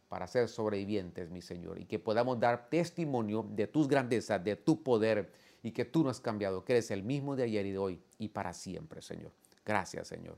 para 0.08 0.26
ser 0.26 0.48
sobrevivientes, 0.48 1.30
mi 1.30 1.42
Señor, 1.42 1.78
y 1.78 1.84
que 1.84 1.98
podamos 1.98 2.40
dar 2.40 2.68
testimonio 2.68 3.46
de 3.50 3.66
tus 3.66 3.88
grandezas, 3.88 4.42
de 4.42 4.56
tu 4.56 4.82
poder, 4.82 5.30
y 5.62 5.72
que 5.72 5.84
tú 5.84 6.02
no 6.04 6.10
has 6.10 6.20
cambiado, 6.20 6.64
que 6.64 6.74
eres 6.74 6.90
el 6.90 7.02
mismo 7.02 7.36
de 7.36 7.44
ayer 7.44 7.64
y 7.66 7.72
de 7.72 7.78
hoy 7.78 8.00
y 8.18 8.28
para 8.28 8.52
siempre, 8.52 9.00
Señor. 9.02 9.32
Gracias, 9.64 10.08
Señor. 10.08 10.36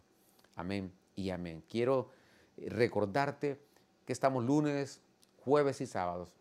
Amén 0.56 0.92
y 1.14 1.30
amén. 1.30 1.62
Quiero 1.68 2.11
eh, 2.56 2.68
recordarte 2.70 3.61
que 4.06 4.12
estamos 4.12 4.44
lunes, 4.44 5.00
jueves 5.44 5.80
y 5.80 5.87
sábados 5.87 6.33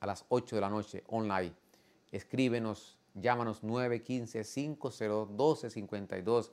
a 0.00 0.06
las 0.06 0.26
8 0.28 0.56
de 0.56 0.60
la 0.60 0.68
noche 0.68 1.02
online. 1.06 1.54
Escríbenos, 2.10 2.98
llámanos 3.14 3.62
915-501252 3.62 6.50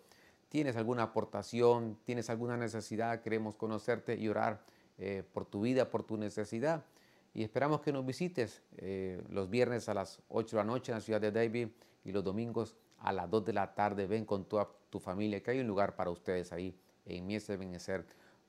tienes 0.54 0.76
alguna 0.76 1.02
aportación, 1.02 1.98
tienes 2.06 2.30
alguna 2.30 2.58
necesidad, 2.58 3.24
queremos 3.24 3.56
conocerte 3.56 4.16
y 4.16 4.30
orar 4.30 4.64
eh, 4.98 5.24
por 5.34 5.46
tu 5.46 5.62
vida, 5.62 5.90
por 5.90 6.04
tu 6.04 6.18
necesidad. 6.18 6.86
Y 7.34 7.44
esperamos 7.44 7.82
que 7.82 7.92
nos 7.92 8.06
visites 8.06 8.62
eh, 8.78 9.22
los 9.30 9.50
viernes 9.50 9.90
a 9.90 9.94
las 9.94 10.22
8 10.30 10.56
de 10.56 10.62
la 10.62 10.66
noche 10.66 10.92
en 10.92 10.98
la 10.98 11.02
ciudad 11.02 11.20
de 11.20 11.32
David 11.32 11.70
y 12.04 12.12
los 12.12 12.24
domingos 12.24 12.78
a 13.00 13.12
las 13.12 13.30
2 13.30 13.46
de 13.46 13.54
la 13.54 13.74
tarde. 13.74 14.06
Ven 14.06 14.26
con 14.26 14.46
toda 14.46 14.70
tu 14.90 15.00
familia, 15.00 15.42
que 15.42 15.52
hay 15.52 15.60
un 15.60 15.68
lugar 15.68 15.96
para 15.96 16.12
ustedes 16.12 16.54
ahí 16.54 16.78
en 17.06 17.26
Mies 17.26 17.48
de 17.48 17.58
Benecer, 17.58 18.06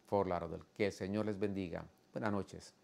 Fort 0.06 0.28
Lauderdale. 0.28 0.64
Que 0.74 0.86
el 0.86 0.92
Señor 0.92 1.26
les 1.26 1.38
bendiga. 1.38 1.86
Buenas 2.12 2.32
noches. 2.32 2.83